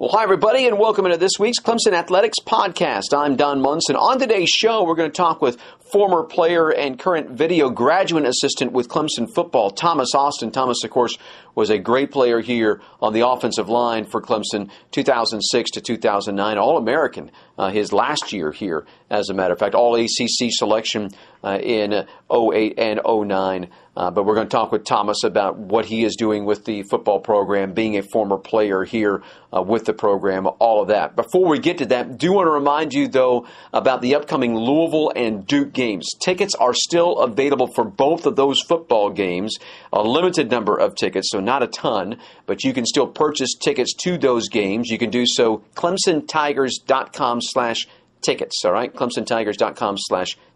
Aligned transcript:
Well, 0.00 0.08
hi, 0.08 0.22
everybody, 0.22 0.66
and 0.66 0.78
welcome 0.78 1.04
into 1.04 1.18
this 1.18 1.38
week's 1.38 1.60
Clemson 1.60 1.92
Athletics 1.92 2.38
podcast. 2.46 3.12
I'm 3.14 3.36
Don 3.36 3.60
Munson. 3.60 3.96
On 3.96 4.18
today's 4.18 4.48
show, 4.48 4.82
we're 4.82 4.94
going 4.94 5.10
to 5.10 5.14
talk 5.14 5.42
with 5.42 5.60
former 5.92 6.22
player 6.22 6.70
and 6.70 6.98
current 6.98 7.32
video 7.32 7.68
graduate 7.68 8.24
assistant 8.24 8.72
with 8.72 8.88
Clemson 8.88 9.28
football, 9.34 9.70
Thomas 9.70 10.14
Austin. 10.14 10.52
Thomas, 10.52 10.82
of 10.84 10.90
course, 10.90 11.18
was 11.54 11.68
a 11.68 11.76
great 11.76 12.12
player 12.12 12.40
here 12.40 12.80
on 13.02 13.12
the 13.12 13.28
offensive 13.28 13.68
line 13.68 14.06
for 14.06 14.22
Clemson 14.22 14.70
2006 14.92 15.70
to 15.72 15.82
2009, 15.82 16.56
All 16.56 16.78
American 16.78 17.30
uh, 17.58 17.68
his 17.68 17.92
last 17.92 18.32
year 18.32 18.52
here, 18.52 18.86
as 19.10 19.28
a 19.28 19.34
matter 19.34 19.52
of 19.52 19.58
fact, 19.58 19.74
All 19.74 19.96
ACC 19.96 20.48
selection 20.48 21.10
uh, 21.44 21.58
in 21.62 22.06
08 22.32 22.78
and 22.78 23.00
09. 23.04 23.68
Uh, 24.00 24.10
but 24.10 24.24
we're 24.24 24.34
going 24.34 24.46
to 24.46 24.50
talk 24.50 24.72
with 24.72 24.82
Thomas 24.82 25.24
about 25.24 25.58
what 25.58 25.84
he 25.84 26.04
is 26.04 26.16
doing 26.16 26.46
with 26.46 26.64
the 26.64 26.82
football 26.84 27.20
program, 27.20 27.74
being 27.74 27.98
a 27.98 28.02
former 28.02 28.38
player 28.38 28.82
here 28.82 29.22
uh, 29.54 29.60
with 29.60 29.84
the 29.84 29.92
program, 29.92 30.48
all 30.58 30.80
of 30.80 30.88
that. 30.88 31.14
Before 31.14 31.46
we 31.46 31.58
get 31.58 31.76
to 31.78 31.86
that, 31.86 32.16
do 32.16 32.32
want 32.32 32.46
to 32.46 32.50
remind 32.50 32.94
you, 32.94 33.08
though, 33.08 33.46
about 33.74 34.00
the 34.00 34.14
upcoming 34.14 34.56
Louisville 34.56 35.12
and 35.14 35.46
Duke 35.46 35.74
games. 35.74 36.08
Tickets 36.18 36.54
are 36.54 36.72
still 36.72 37.18
available 37.18 37.66
for 37.74 37.84
both 37.84 38.24
of 38.24 38.36
those 38.36 38.62
football 38.62 39.10
games, 39.10 39.58
a 39.92 40.00
limited 40.00 40.50
number 40.50 40.78
of 40.78 40.94
tickets, 40.94 41.28
so 41.30 41.38
not 41.38 41.62
a 41.62 41.66
ton, 41.66 42.16
but 42.46 42.64
you 42.64 42.72
can 42.72 42.86
still 42.86 43.06
purchase 43.06 43.54
tickets 43.54 43.92
to 44.04 44.16
those 44.16 44.48
games. 44.48 44.88
You 44.88 44.96
can 44.96 45.10
do 45.10 45.26
so 45.26 45.62
clemsontigers.com 45.74 47.40
slash 47.42 47.86
tickets, 48.22 48.64
all 48.64 48.72
right? 48.72 48.94
clemsontigers.com 48.94 49.96
slash 49.98 50.28
tickets, 50.30 50.49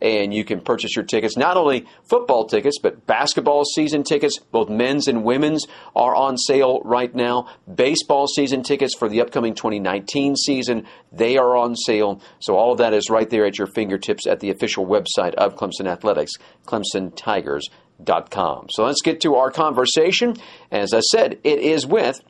and 0.00 0.32
you 0.32 0.44
can 0.44 0.60
purchase 0.60 0.96
your 0.96 1.04
tickets. 1.04 1.36
Not 1.36 1.56
only 1.56 1.86
football 2.04 2.46
tickets, 2.46 2.78
but 2.82 3.06
basketball 3.06 3.64
season 3.64 4.02
tickets, 4.02 4.38
both 4.38 4.68
men's 4.68 5.08
and 5.08 5.24
women's, 5.24 5.66
are 5.94 6.14
on 6.14 6.36
sale 6.36 6.80
right 6.84 7.14
now. 7.14 7.48
Baseball 7.72 8.26
season 8.26 8.62
tickets 8.62 8.94
for 8.96 9.08
the 9.08 9.20
upcoming 9.20 9.54
2019 9.54 10.36
season, 10.36 10.86
they 11.12 11.36
are 11.36 11.56
on 11.56 11.76
sale. 11.76 12.20
So 12.40 12.56
all 12.56 12.72
of 12.72 12.78
that 12.78 12.94
is 12.94 13.10
right 13.10 13.28
there 13.28 13.46
at 13.46 13.58
your 13.58 13.68
fingertips 13.68 14.26
at 14.26 14.40
the 14.40 14.50
official 14.50 14.86
website 14.86 15.34
of 15.34 15.56
Clemson 15.56 15.86
Athletics, 15.86 16.32
clemsontigers.com. 16.66 18.66
So 18.70 18.84
let's 18.84 19.02
get 19.02 19.20
to 19.22 19.34
our 19.36 19.50
conversation. 19.50 20.36
As 20.70 20.92
I 20.92 21.00
said, 21.00 21.38
it 21.44 21.58
is 21.58 21.86
with 21.86 22.20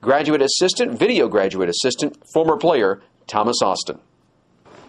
graduate 0.00 0.42
assistant, 0.42 0.98
video 0.98 1.28
graduate 1.28 1.68
assistant, 1.68 2.16
former 2.32 2.56
player 2.56 3.02
Thomas 3.26 3.62
Austin. 3.62 4.00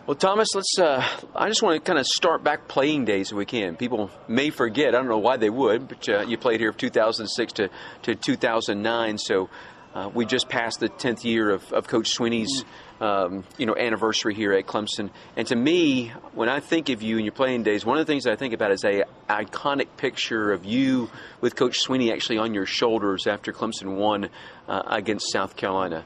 Well, 0.08 0.14
Thomas, 0.14 0.50
let's. 0.54 0.78
Uh, 0.78 1.04
I 1.36 1.48
just 1.48 1.64
want 1.64 1.84
to 1.84 1.88
kind 1.88 1.98
of 1.98 2.06
start 2.06 2.44
back 2.44 2.68
playing 2.68 3.06
days 3.06 3.32
if 3.32 3.38
we 3.38 3.46
can. 3.48 3.76
People 3.76 4.12
may 4.28 4.52
forget. 4.52 4.90
I 4.90 5.00
don't 5.00 5.08
know 5.08 5.18
why 5.18 5.38
they 5.38 5.50
would, 5.50 5.88
but 5.88 6.08
uh, 6.08 6.22
you 6.28 6.38
played 6.38 6.60
here 6.60 6.72
from 6.72 6.78
2006 6.78 7.54
to, 7.54 7.70
to 8.04 8.14
2009. 8.14 9.18
So 9.18 9.50
uh, 9.96 10.12
we 10.14 10.28
just 10.28 10.48
passed 10.48 10.80
the 10.80 10.90
10th 10.90 11.24
year 11.24 11.50
of, 11.50 11.74
of 11.74 11.88
Coach 11.88 12.16
Swinney's 12.16 12.66
um, 13.02 13.44
you 13.58 13.66
know 13.66 13.76
anniversary 13.76 14.36
here 14.36 14.54
at 14.54 14.68
Clemson. 14.68 15.10
And 15.36 15.48
to 15.48 15.56
me, 15.56 16.14
when 16.34 16.50
I 16.50 16.60
think 16.60 16.90
of 16.90 17.02
you 17.02 17.16
and 17.16 17.26
your 17.26 17.34
playing 17.34 17.64
days, 17.64 17.84
one 17.84 17.98
of 17.98 18.06
the 18.06 18.12
things 18.12 18.28
I 18.28 18.36
think 18.36 18.54
about 18.54 18.72
is 18.72 18.84
a 18.84 19.06
iconic 19.28 19.98
picture 19.98 20.52
of 20.52 20.66
you 20.66 21.10
with 21.42 21.56
Coach 21.56 21.84
Swinney 21.84 22.14
actually 22.14 22.38
on 22.38 22.54
your 22.54 22.68
shoulders 22.68 23.26
after 23.26 23.52
Clemson 23.52 23.96
won 23.96 24.30
uh, 24.68 24.84
against 24.86 25.32
South 25.32 25.56
Carolina. 25.56 26.06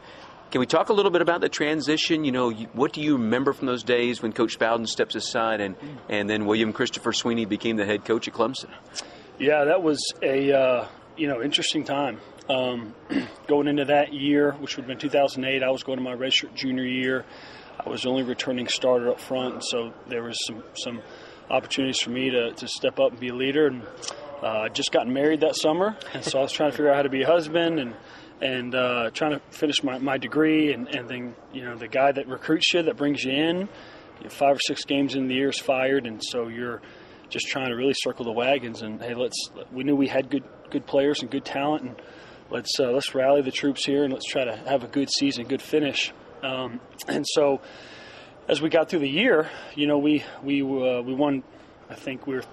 Can 0.51 0.59
we 0.59 0.65
talk 0.65 0.89
a 0.89 0.93
little 0.93 1.11
bit 1.11 1.21
about 1.21 1.41
the 1.41 1.49
transition? 1.49 2.23
You 2.23 2.31
know, 2.31 2.49
what 2.73 2.91
do 2.91 3.01
you 3.01 3.13
remember 3.17 3.53
from 3.53 3.67
those 3.67 3.83
days 3.83 4.23
when 4.23 4.33
Coach 4.33 4.57
Bowden 4.57 4.87
steps 4.87 5.13
aside 5.13 5.61
and, 5.61 5.75
and 6.09 6.27
then 6.27 6.47
William 6.47 6.73
Christopher 6.73 7.11
Swinney 7.11 7.47
became 7.47 7.75
the 7.75 7.85
head 7.85 8.03
coach 8.03 8.27
at 8.27 8.33
Clemson? 8.33 8.69
Yeah, 9.37 9.65
that 9.65 9.83
was 9.83 9.99
a 10.23 10.51
uh, 10.51 10.87
you 11.15 11.27
know 11.27 11.43
interesting 11.43 11.83
time. 11.83 12.19
Um, 12.49 12.95
going 13.47 13.67
into 13.67 13.85
that 13.85 14.11
year, 14.11 14.53
which 14.53 14.75
would 14.75 14.83
have 14.83 14.87
been 14.87 14.97
2008, 14.97 15.61
I 15.61 15.69
was 15.69 15.83
going 15.83 15.99
to 15.99 16.03
my 16.03 16.15
redshirt 16.15 16.55
junior 16.55 16.85
year. 16.85 17.25
I 17.79 17.87
was 17.87 18.07
only 18.07 18.23
returning 18.23 18.67
starter 18.67 19.11
up 19.11 19.19
front, 19.19 19.63
so 19.63 19.93
there 20.07 20.23
was 20.23 20.37
some 20.47 20.63
some 20.75 21.01
opportunities 21.51 21.99
for 21.99 22.09
me 22.09 22.31
to, 22.31 22.53
to 22.53 22.67
step 22.67 22.99
up 22.99 23.11
and 23.11 23.19
be 23.19 23.29
a 23.29 23.35
leader. 23.35 23.67
And 23.67 23.83
uh, 24.41 24.69
just 24.69 24.91
gotten 24.91 25.13
married 25.13 25.41
that 25.41 25.55
summer, 25.55 25.95
and 26.13 26.23
so 26.23 26.39
I 26.39 26.41
was 26.41 26.51
trying 26.51 26.71
to 26.71 26.77
figure 26.77 26.89
out 26.89 26.95
how 26.95 27.01
to 27.03 27.09
be 27.09 27.21
a 27.21 27.27
husband 27.27 27.79
and 27.79 27.93
and 28.41 28.73
uh, 28.73 29.09
trying 29.13 29.31
to 29.31 29.41
finish 29.51 29.83
my, 29.83 29.97
my 29.97 30.17
degree. 30.17 30.73
And, 30.73 30.87
and 30.87 31.09
then, 31.09 31.35
you 31.53 31.63
know, 31.63 31.75
the 31.75 31.87
guy 31.87 32.11
that 32.11 32.27
recruits 32.27 32.73
you, 32.73 32.83
that 32.83 32.97
brings 32.97 33.23
you 33.23 33.31
in, 33.31 33.57
you 33.57 34.23
know, 34.23 34.29
five 34.29 34.55
or 34.55 34.59
six 34.59 34.85
games 34.85 35.15
in 35.15 35.27
the 35.27 35.35
year 35.35 35.49
is 35.49 35.59
fired. 35.59 36.05
And 36.05 36.21
so 36.23 36.47
you're 36.47 36.81
just 37.29 37.47
trying 37.47 37.69
to 37.69 37.75
really 37.75 37.95
circle 37.95 38.25
the 38.25 38.31
wagons. 38.31 38.81
And, 38.81 39.01
hey, 39.01 39.13
let's, 39.13 39.49
we 39.71 39.83
knew 39.83 39.95
we 39.95 40.07
had 40.07 40.29
good, 40.29 40.43
good 40.69 40.85
players 40.85 41.21
and 41.21 41.29
good 41.29 41.45
talent. 41.45 41.83
And 41.83 42.01
let's, 42.49 42.79
uh, 42.79 42.91
let's 42.91 43.13
rally 43.13 43.41
the 43.41 43.51
troops 43.51 43.85
here 43.85 44.03
and 44.03 44.13
let's 44.13 44.25
try 44.25 44.45
to 44.45 44.55
have 44.55 44.83
a 44.83 44.87
good 44.87 45.09
season, 45.09 45.45
good 45.45 45.61
finish. 45.61 46.13
Um, 46.41 46.79
and 47.07 47.25
so 47.27 47.61
as 48.47 48.61
we 48.61 48.69
got 48.69 48.89
through 48.89 48.99
the 48.99 49.09
year, 49.09 49.49
you 49.75 49.85
know, 49.85 49.97
we, 49.97 50.23
we, 50.41 50.61
uh, 50.61 51.01
we 51.01 51.13
won, 51.13 51.43
I 51.89 51.95
think 51.95 52.25
we 52.25 52.35
were 52.35 52.43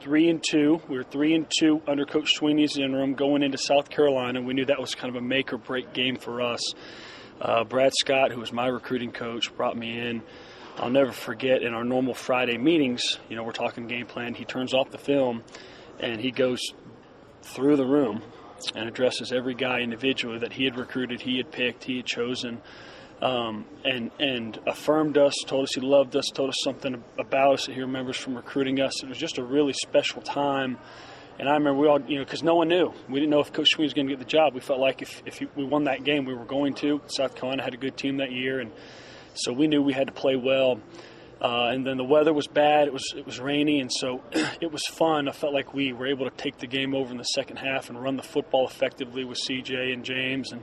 three 0.00 0.28
and 0.28 0.42
two. 0.42 0.80
We 0.88 0.96
were 0.96 1.04
three 1.04 1.34
and 1.34 1.46
two 1.58 1.82
under 1.86 2.04
Coach 2.04 2.38
Swinney's 2.38 2.78
interim 2.78 3.14
going 3.14 3.42
into 3.42 3.58
South 3.58 3.90
Carolina. 3.90 4.40
We 4.40 4.54
knew 4.54 4.64
that 4.66 4.80
was 4.80 4.94
kind 4.94 5.14
of 5.14 5.22
a 5.22 5.24
make 5.24 5.52
or 5.52 5.58
break 5.58 5.92
game 5.92 6.16
for 6.16 6.40
us. 6.40 6.60
Uh, 7.40 7.64
Brad 7.64 7.92
Scott, 8.00 8.32
who 8.32 8.40
was 8.40 8.52
my 8.52 8.66
recruiting 8.66 9.12
coach, 9.12 9.54
brought 9.56 9.76
me 9.76 9.98
in. 9.98 10.22
I'll 10.76 10.90
never 10.90 11.12
forget 11.12 11.62
in 11.62 11.74
our 11.74 11.84
normal 11.84 12.14
Friday 12.14 12.56
meetings, 12.56 13.18
you 13.28 13.36
know, 13.36 13.42
we're 13.42 13.52
talking 13.52 13.88
game 13.88 14.06
plan. 14.06 14.34
He 14.34 14.44
turns 14.44 14.74
off 14.74 14.90
the 14.90 14.98
film 14.98 15.42
and 15.98 16.20
he 16.20 16.30
goes 16.30 16.60
through 17.42 17.76
the 17.76 17.86
room 17.86 18.22
and 18.74 18.88
addresses 18.88 19.32
every 19.32 19.54
guy 19.54 19.80
individually 19.80 20.38
that 20.38 20.52
he 20.52 20.64
had 20.64 20.76
recruited, 20.76 21.20
he 21.20 21.36
had 21.36 21.50
picked, 21.50 21.84
he 21.84 21.96
had 21.96 22.06
chosen 22.06 22.60
um, 23.20 23.64
and 23.84 24.10
and 24.20 24.58
affirmed 24.66 25.18
us, 25.18 25.34
told 25.46 25.64
us 25.64 25.74
he 25.74 25.80
loved 25.80 26.14
us, 26.16 26.26
told 26.32 26.50
us 26.50 26.56
something 26.62 27.02
about 27.18 27.54
us 27.54 27.66
that 27.66 27.74
he 27.74 27.80
remembers 27.80 28.16
from 28.16 28.36
recruiting 28.36 28.80
us. 28.80 29.02
It 29.02 29.08
was 29.08 29.18
just 29.18 29.38
a 29.38 29.42
really 29.42 29.72
special 29.72 30.22
time. 30.22 30.78
And 31.38 31.48
I 31.48 31.52
remember 31.52 31.80
we 31.80 31.86
all, 31.86 32.00
you 32.00 32.18
know, 32.18 32.24
because 32.24 32.42
no 32.42 32.56
one 32.56 32.68
knew. 32.68 32.92
We 33.08 33.20
didn't 33.20 33.30
know 33.30 33.38
if 33.40 33.52
Coach 33.52 33.76
Swinney 33.76 33.84
was 33.84 33.94
going 33.94 34.08
to 34.08 34.12
get 34.12 34.18
the 34.18 34.24
job. 34.24 34.54
We 34.54 34.60
felt 34.60 34.80
like 34.80 35.02
if, 35.02 35.22
if 35.24 35.40
we 35.54 35.64
won 35.64 35.84
that 35.84 36.02
game, 36.02 36.24
we 36.24 36.34
were 36.34 36.44
going 36.44 36.74
to. 36.74 37.00
South 37.06 37.36
Carolina 37.36 37.62
had 37.62 37.74
a 37.74 37.76
good 37.76 37.96
team 37.96 38.16
that 38.16 38.32
year, 38.32 38.58
and 38.58 38.72
so 39.34 39.52
we 39.52 39.68
knew 39.68 39.80
we 39.80 39.92
had 39.92 40.08
to 40.08 40.12
play 40.12 40.34
well. 40.34 40.80
Uh, 41.40 41.70
and 41.72 41.86
then 41.86 41.96
the 41.96 42.04
weather 42.04 42.32
was 42.32 42.48
bad. 42.48 42.88
It 42.88 42.92
was 42.92 43.14
it 43.16 43.24
was 43.24 43.38
rainy, 43.38 43.80
and 43.80 43.90
so 43.92 44.22
it 44.60 44.72
was 44.72 44.84
fun. 44.86 45.28
I 45.28 45.32
felt 45.32 45.54
like 45.54 45.72
we 45.72 45.92
were 45.92 46.08
able 46.08 46.28
to 46.28 46.36
take 46.36 46.58
the 46.58 46.66
game 46.66 46.94
over 46.94 47.12
in 47.12 47.18
the 47.18 47.22
second 47.22 47.58
half 47.58 47.88
and 47.88 48.02
run 48.02 48.16
the 48.16 48.24
football 48.24 48.66
effectively 48.66 49.24
with 49.24 49.38
CJ 49.48 49.92
and 49.92 50.04
James 50.04 50.50
and 50.50 50.62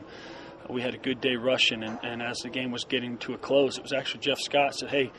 we 0.69 0.81
had 0.81 0.93
a 0.93 0.97
good 0.97 1.21
day 1.21 1.35
rushing, 1.35 1.83
and, 1.83 1.99
and, 2.03 2.21
as 2.21 2.39
the 2.39 2.49
game 2.49 2.71
was 2.71 2.83
getting 2.85 3.17
to 3.19 3.33
a 3.33 3.37
close, 3.37 3.77
it 3.77 3.83
was 3.83 3.93
actually 3.93 4.21
Jeff 4.21 4.39
Scott 4.39 4.75
said, 4.75 4.89
"Hey, 4.89 5.11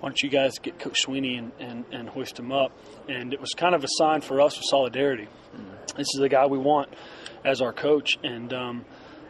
why 0.00 0.08
don't 0.08 0.20
you 0.22 0.28
guys 0.28 0.58
get 0.58 0.78
Coach 0.78 1.04
Swinney 1.06 1.38
and, 1.38 1.52
and, 1.58 1.84
and 1.92 2.08
hoist 2.08 2.38
him 2.38 2.52
up?" 2.52 2.72
And 3.08 3.32
it 3.32 3.40
was 3.40 3.50
kind 3.56 3.74
of 3.74 3.84
a 3.84 3.88
sign 3.88 4.20
for 4.20 4.40
us 4.40 4.56
of 4.56 4.62
solidarity. 4.68 5.28
Mm-hmm. 5.54 5.96
This 5.96 6.06
is 6.14 6.20
the 6.20 6.28
guy 6.28 6.46
we 6.46 6.58
want 6.58 6.92
as 7.44 7.60
our 7.60 7.72
coach, 7.72 8.18
and 8.22 8.52
um, 8.52 8.84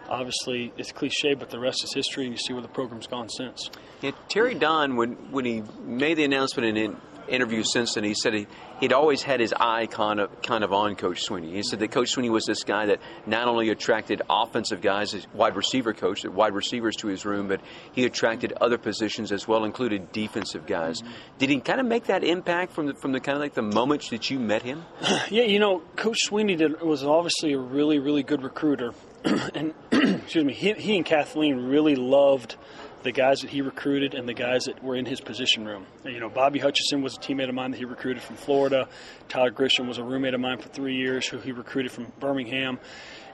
obviously 0.09 0.73
it's 0.77 0.93
cliche, 0.93 1.35
but 1.35 1.51
the 1.51 1.59
rest 1.59 1.85
is 1.85 1.93
history, 1.93 2.25
and 2.25 2.33
you 2.33 2.39
see 2.39 2.53
where 2.53 2.63
the 2.63 2.69
program's 2.69 3.07
gone 3.07 3.29
since. 3.29 3.71
Yeah, 4.01 4.13
Terry 4.29 4.55
Don, 4.55 4.97
when 4.97 5.13
when 5.31 5.45
he 5.45 5.63
made 5.83 6.15
the 6.15 6.25
announcement 6.25 6.77
in 6.77 6.97
interviews 7.29 7.73
since 7.73 7.95
then, 7.95 8.05
he 8.05 8.15
said 8.15 8.35
he, 8.35 8.47
he'd 8.81 8.93
always 8.93 9.23
had 9.23 9.41
his 9.41 9.53
eye 9.53 9.87
kind 9.87 10.21
of, 10.21 10.43
kind 10.43 10.65
of 10.65 10.73
on 10.73 10.97
Coach 10.97 11.27
Swinney. 11.27 11.53
He 11.55 11.63
said 11.63 11.79
that 11.81 11.91
Coach 11.91 12.15
Swinney 12.15 12.31
was 12.31 12.45
this 12.45 12.65
guy 12.65 12.87
that 12.87 13.01
not 13.27 13.49
only 13.49 13.71
attracted 13.71 14.23
offensive 14.29 14.81
guys, 14.81 15.15
as 15.15 15.27
wide 15.33 15.57
receiver 15.57 15.93
coach, 15.93 16.25
wide 16.25 16.55
receivers 16.55 16.97
to 16.97 17.09
his 17.09 17.25
room, 17.25 17.49
but 17.49 17.61
he 17.93 18.05
attracted 18.05 18.53
other 18.61 18.79
positions 18.79 19.33
as 19.33 19.47
well, 19.47 19.65
included 19.65 20.13
defensive 20.13 20.67
guys. 20.67 21.03
Mm-hmm. 21.03 21.13
Did 21.39 21.51
he 21.51 21.61
kind 21.61 21.81
of 21.81 21.87
make 21.87 22.05
that 22.05 22.25
impact 22.25 22.73
from 22.73 22.87
the, 22.87 22.95
from 22.95 23.13
the 23.13 23.21
kind 23.21 23.37
of 23.37 23.43
like 23.43 23.55
the 23.55 23.63
moments 23.63 24.11
that 24.11 24.31
you 24.31 24.39
met 24.39 24.63
him? 24.63 24.85
Yeah, 25.31 25.43
you 25.43 25.59
know, 25.59 25.81
Coach 25.97 26.19
Swinney 26.29 26.57
did, 26.57 26.81
was 26.81 27.05
obviously 27.05 27.53
a 27.53 27.59
really, 27.59 27.99
really 27.99 28.23
good 28.23 28.43
recruiter. 28.43 28.93
and, 29.25 29.75
excuse 29.93 30.45
me, 30.45 30.55
he, 30.55 30.73
he 30.73 30.97
and 30.97 31.05
Kathleen 31.05 31.67
really 31.67 31.97
loved– 31.97 32.57
the 33.03 33.13
guys 33.13 33.41
that 33.41 33.51
he 33.51 33.63
recruited 33.63 34.15
and 34.15 34.29
the 34.29 34.35
guys 34.35 34.65
that 34.65 34.83
were 34.83 34.97
in 34.97 35.07
his 35.07 35.21
position 35.21 35.67
room. 35.67 35.87
You 36.05 36.21
know, 36.21 36.29
Bobby 36.29 36.59
Hutchinson 36.59 37.03
was 37.03 37.17
a 37.17 37.21
teammate 37.21 37.49
of 37.49 37.55
mine 37.55 37.71
that 37.71 37.79
he 37.79 37.85
recruited 37.85 38.23
from 38.23 38.37
Florida. 38.37 38.89
Tyler 39.29 39.51
Grisham 39.51 39.87
was 39.87 39.99
a 39.99 40.05
roommate 40.05 40.35
of 40.35 40.41
mine 40.41 40.59
for 40.59 40.69
three 40.69 40.97
years 40.97 41.27
who 41.27 41.39
he 41.39 41.53
recruited 41.53 41.93
from 41.93 42.13
Birmingham. 42.19 42.79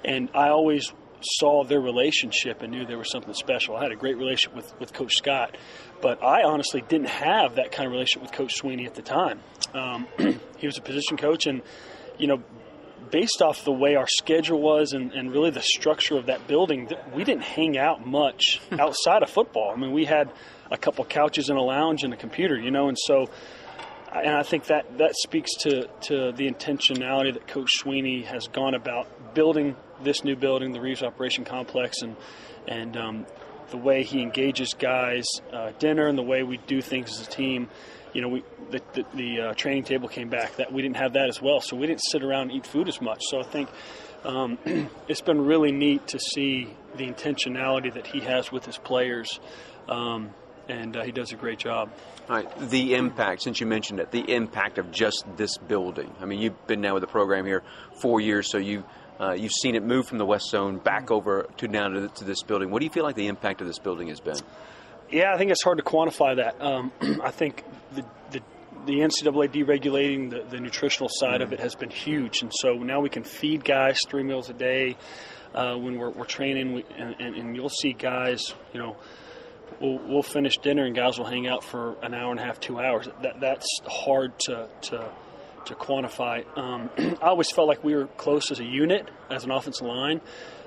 And 0.05 0.29
I 0.35 0.49
always 0.49 0.93
saw 1.23 1.65
their 1.65 1.81
relationship 1.81 2.63
and 2.63 2.71
knew 2.71 2.85
there 2.85 2.99
was 2.99 3.11
something 3.11 3.35
special. 3.35 3.77
I 3.77 3.83
had 3.83 3.93
a 3.93 3.97
great 3.97 4.17
relationship 4.17 4.55
with, 4.55 4.81
with 4.81 4.93
Coach 4.93 5.15
Scott, 5.17 5.57
but 6.03 6.23
I 6.23 6.43
honestly 6.43 6.83
didn't 6.87 7.09
have 7.09 7.57
that 7.57 7.73
kind 7.73 7.87
of 7.87 7.93
relationship 7.93 8.23
with 8.23 8.33
Coach 8.33 8.61
Swinney 8.61 8.87
at 8.87 8.95
the 8.95 9.03
time. 9.03 9.41
Um, 9.73 10.07
he 10.59 10.67
was 10.67 10.77
a 10.79 10.83
position 10.83 11.17
coach, 11.17 11.47
and 11.47 11.63
you 12.19 12.27
know, 12.27 12.43
based 13.15 13.41
off 13.41 13.65
the 13.65 13.71
way 13.71 13.95
our 13.95 14.09
schedule 14.09 14.61
was 14.61 14.93
and, 14.93 15.13
and 15.13 15.31
really 15.31 15.51
the 15.51 15.63
structure 15.63 16.17
of 16.17 16.27
that 16.27 16.49
building, 16.49 16.91
we 17.15 17.23
didn't 17.23 17.45
hang 17.45 17.79
out 17.79 18.05
much 18.05 18.61
outside 18.73 19.23
of 19.23 19.31
football. 19.31 19.73
I 19.73 19.79
mean, 19.79 19.93
we 19.93 20.05
had 20.05 20.33
a 20.69 20.77
couple 20.77 21.05
couches 21.05 21.49
and 21.49 21.57
a 21.57 21.63
lounge 21.63 22.03
and 22.03 22.13
a 22.13 22.17
computer, 22.17 22.59
you 22.59 22.73
know, 22.73 22.89
and 22.89 22.99
so, 22.99 23.31
and 24.13 24.35
I 24.35 24.43
think 24.43 24.65
that 24.65 24.99
that 24.99 25.15
speaks 25.15 25.55
to 25.61 25.87
to 26.09 26.33
the 26.33 26.51
intentionality 26.51 27.33
that 27.35 27.47
Coach 27.47 27.71
Swinney 27.81 28.25
has 28.25 28.49
gone 28.49 28.75
about 28.75 29.33
building 29.33 29.77
this 30.03 30.25
new 30.25 30.35
building, 30.35 30.73
the 30.73 30.81
Reeves 30.81 31.05
Operation 31.05 31.45
Complex, 31.45 32.03
and 32.03 32.17
and 32.67 32.97
um, 32.97 33.27
the 33.71 33.77
way 33.77 34.03
he 34.03 34.23
engages 34.23 34.75
guys, 34.75 35.25
uh, 35.53 35.71
dinner, 35.79 36.09
and 36.09 36.19
the 36.19 36.23
way 36.23 36.43
we 36.43 36.57
do 36.57 36.81
things 36.81 37.13
as 37.13 37.29
a 37.29 37.31
team. 37.31 37.69
You 38.15 38.23
know, 38.23 38.29
we 38.29 38.45
the, 38.71 38.81
the, 38.95 39.05
the 39.15 39.41
uh, 39.41 39.55
training 39.55 39.85
table 39.85 40.09
came 40.09 40.29
back. 40.29 40.57
That 40.57 40.73
we 40.73 40.81
didn't 40.81 40.97
have 40.97 41.13
that 41.15 41.29
as 41.29 41.43
well, 41.43 41.61
so 41.61 41.77
we 41.77 41.87
didn't 41.87 42.03
sit 42.11 42.23
around 42.23 42.51
and 42.51 42.53
eat 42.53 42.67
food 42.67 42.89
as 42.89 43.01
much. 43.01 43.23
So 43.29 43.41
I 43.41 43.43
think 43.43 43.69
um, 44.25 44.59
it's 45.09 45.21
been 45.21 45.45
really 45.45 45.73
neat 45.73 46.07
to 46.09 46.19
see 46.19 46.69
the 46.97 47.07
intentionality 47.07 47.93
that 47.95 48.07
he 48.07 48.21
has 48.21 48.51
with 48.51 48.65
his 48.65 48.79
players, 48.79 49.41
um, 49.89 50.31
and 50.69 50.97
uh, 50.97 51.03
he 51.03 51.13
does 51.13 51.33
a 51.33 51.37
great 51.37 51.59
job. 51.59 51.91
All 52.29 52.37
right, 52.37 52.71
the 52.71 52.95
impact, 52.95 53.43
since 53.43 53.61
you 53.61 53.67
mentioned 53.67 54.01
it, 54.01 54.11
the 54.11 54.33
impact 54.33 54.79
of 54.79 54.91
just 54.91 55.25
this 55.37 55.59
building. 55.59 56.11
I 56.21 56.25
mean, 56.25 56.41
you've 56.41 56.67
been 56.67 56.81
now 56.81 56.95
with 56.95 57.03
the 57.03 57.09
program 57.09 57.45
here 57.45 57.63
four 58.01 58.21
years, 58.21 58.51
so 58.51 58.59
you 58.59 58.85
uh, 59.21 59.33
you've 59.33 59.53
seen 59.53 59.75
it 59.75 59.83
move 59.83 60.07
from 60.07 60.19
the 60.19 60.27
West 60.27 60.51
Zone 60.51 60.79
back 60.79 61.11
over 61.11 61.47
to 61.59 61.69
now 61.69 61.89
to, 61.89 62.09
to, 62.09 62.25
this 62.25 62.43
building. 62.43 62.71
What 62.71 62.81
do 62.81 62.85
you 62.85 62.91
feel 62.91 63.05
like 63.05 63.15
the 63.15 63.29
impact 63.29 63.61
of 63.61 63.67
this 63.67 63.79
building 63.79 64.09
has 64.09 64.21
been? 64.21 64.39
Yeah, 65.15 65.33
I 65.33 65.39
think 65.39 65.53
it's 65.53 65.63
hard 65.63 65.79
to 65.79 65.85
quantify 65.85 66.37
that. 66.37 66.61
Um, 66.61 66.91
I 67.23 67.31
think 67.31 67.65
the, 67.95 68.05
the, 68.33 68.41
the 68.85 68.95
NCAA 68.95 69.49
deregulating 69.53 70.31
the, 70.31 70.43
the 70.51 70.59
nutritional 70.59 71.09
side 71.09 71.35
mm-hmm. 71.35 71.43
of 71.45 71.53
it 71.53 71.61
has 71.61 71.77
been 71.77 71.91
huge, 71.91 72.43
and 72.43 72.53
so 72.53 72.75
now 72.75 73.01
we 73.01 73.09
can 73.09 73.23
feed 73.23 73.65
guys 73.65 74.01
three 74.09 74.25
meals 74.25 74.51
a 74.51 74.55
day 74.55 74.97
uh, 75.55 75.77
when 75.77 75.99
we're, 75.99 76.11
we're 76.11 76.25
training, 76.25 76.75
we, 76.75 76.85
and, 76.99 77.15
and, 77.21 77.37
and 77.37 77.55
you'll 77.55 77.69
see 77.69 77.93
guys, 77.93 78.55
you 78.73 78.81
know 78.81 78.97
we'll, 79.81 79.99
we'll 80.07 80.23
finish 80.23 80.59
dinner 80.59 80.85
and 80.85 80.95
guys 80.95 81.19
will 81.19 81.27
hang 81.27 81.47
out 81.47 81.65
for 81.65 81.97
an 82.03 82.15
hour 82.15 82.31
and 82.31 82.41
a 82.41 82.43
half, 82.43 82.61
two 82.61 82.81
hours. 82.81 83.09
That 83.23 83.41
that's 83.41 83.67
hard 83.87 84.39
to 84.41 84.69
to 84.83 85.11
to 85.67 85.75
quantify. 85.75 86.45
Um, 86.59 86.91
I 87.23 87.29
always 87.29 87.51
felt 87.51 87.69
like 87.69 87.85
we 87.85 87.95
were 87.95 88.07
close 88.07 88.51
as 88.51 88.61
a 88.61 88.65
unit, 88.65 89.09
as 89.31 89.45
an 89.45 89.51
offensive 89.51 89.87
line. 89.87 90.21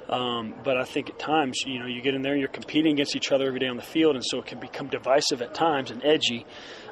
Um, 0.09 0.53
but 0.63 0.77
I 0.77 0.85
think 0.85 1.09
at 1.09 1.19
times, 1.19 1.63
you 1.65 1.79
know, 1.79 1.85
you 1.85 2.01
get 2.01 2.15
in 2.15 2.21
there 2.21 2.33
and 2.33 2.39
you're 2.39 2.49
competing 2.49 2.93
against 2.93 3.15
each 3.15 3.31
other 3.31 3.47
every 3.47 3.59
day 3.59 3.67
on 3.67 3.75
the 3.75 3.83
field, 3.83 4.15
and 4.15 4.23
so 4.23 4.39
it 4.39 4.45
can 4.45 4.59
become 4.59 4.87
divisive 4.87 5.41
at 5.41 5.53
times 5.53 5.91
and 5.91 6.03
edgy. 6.03 6.45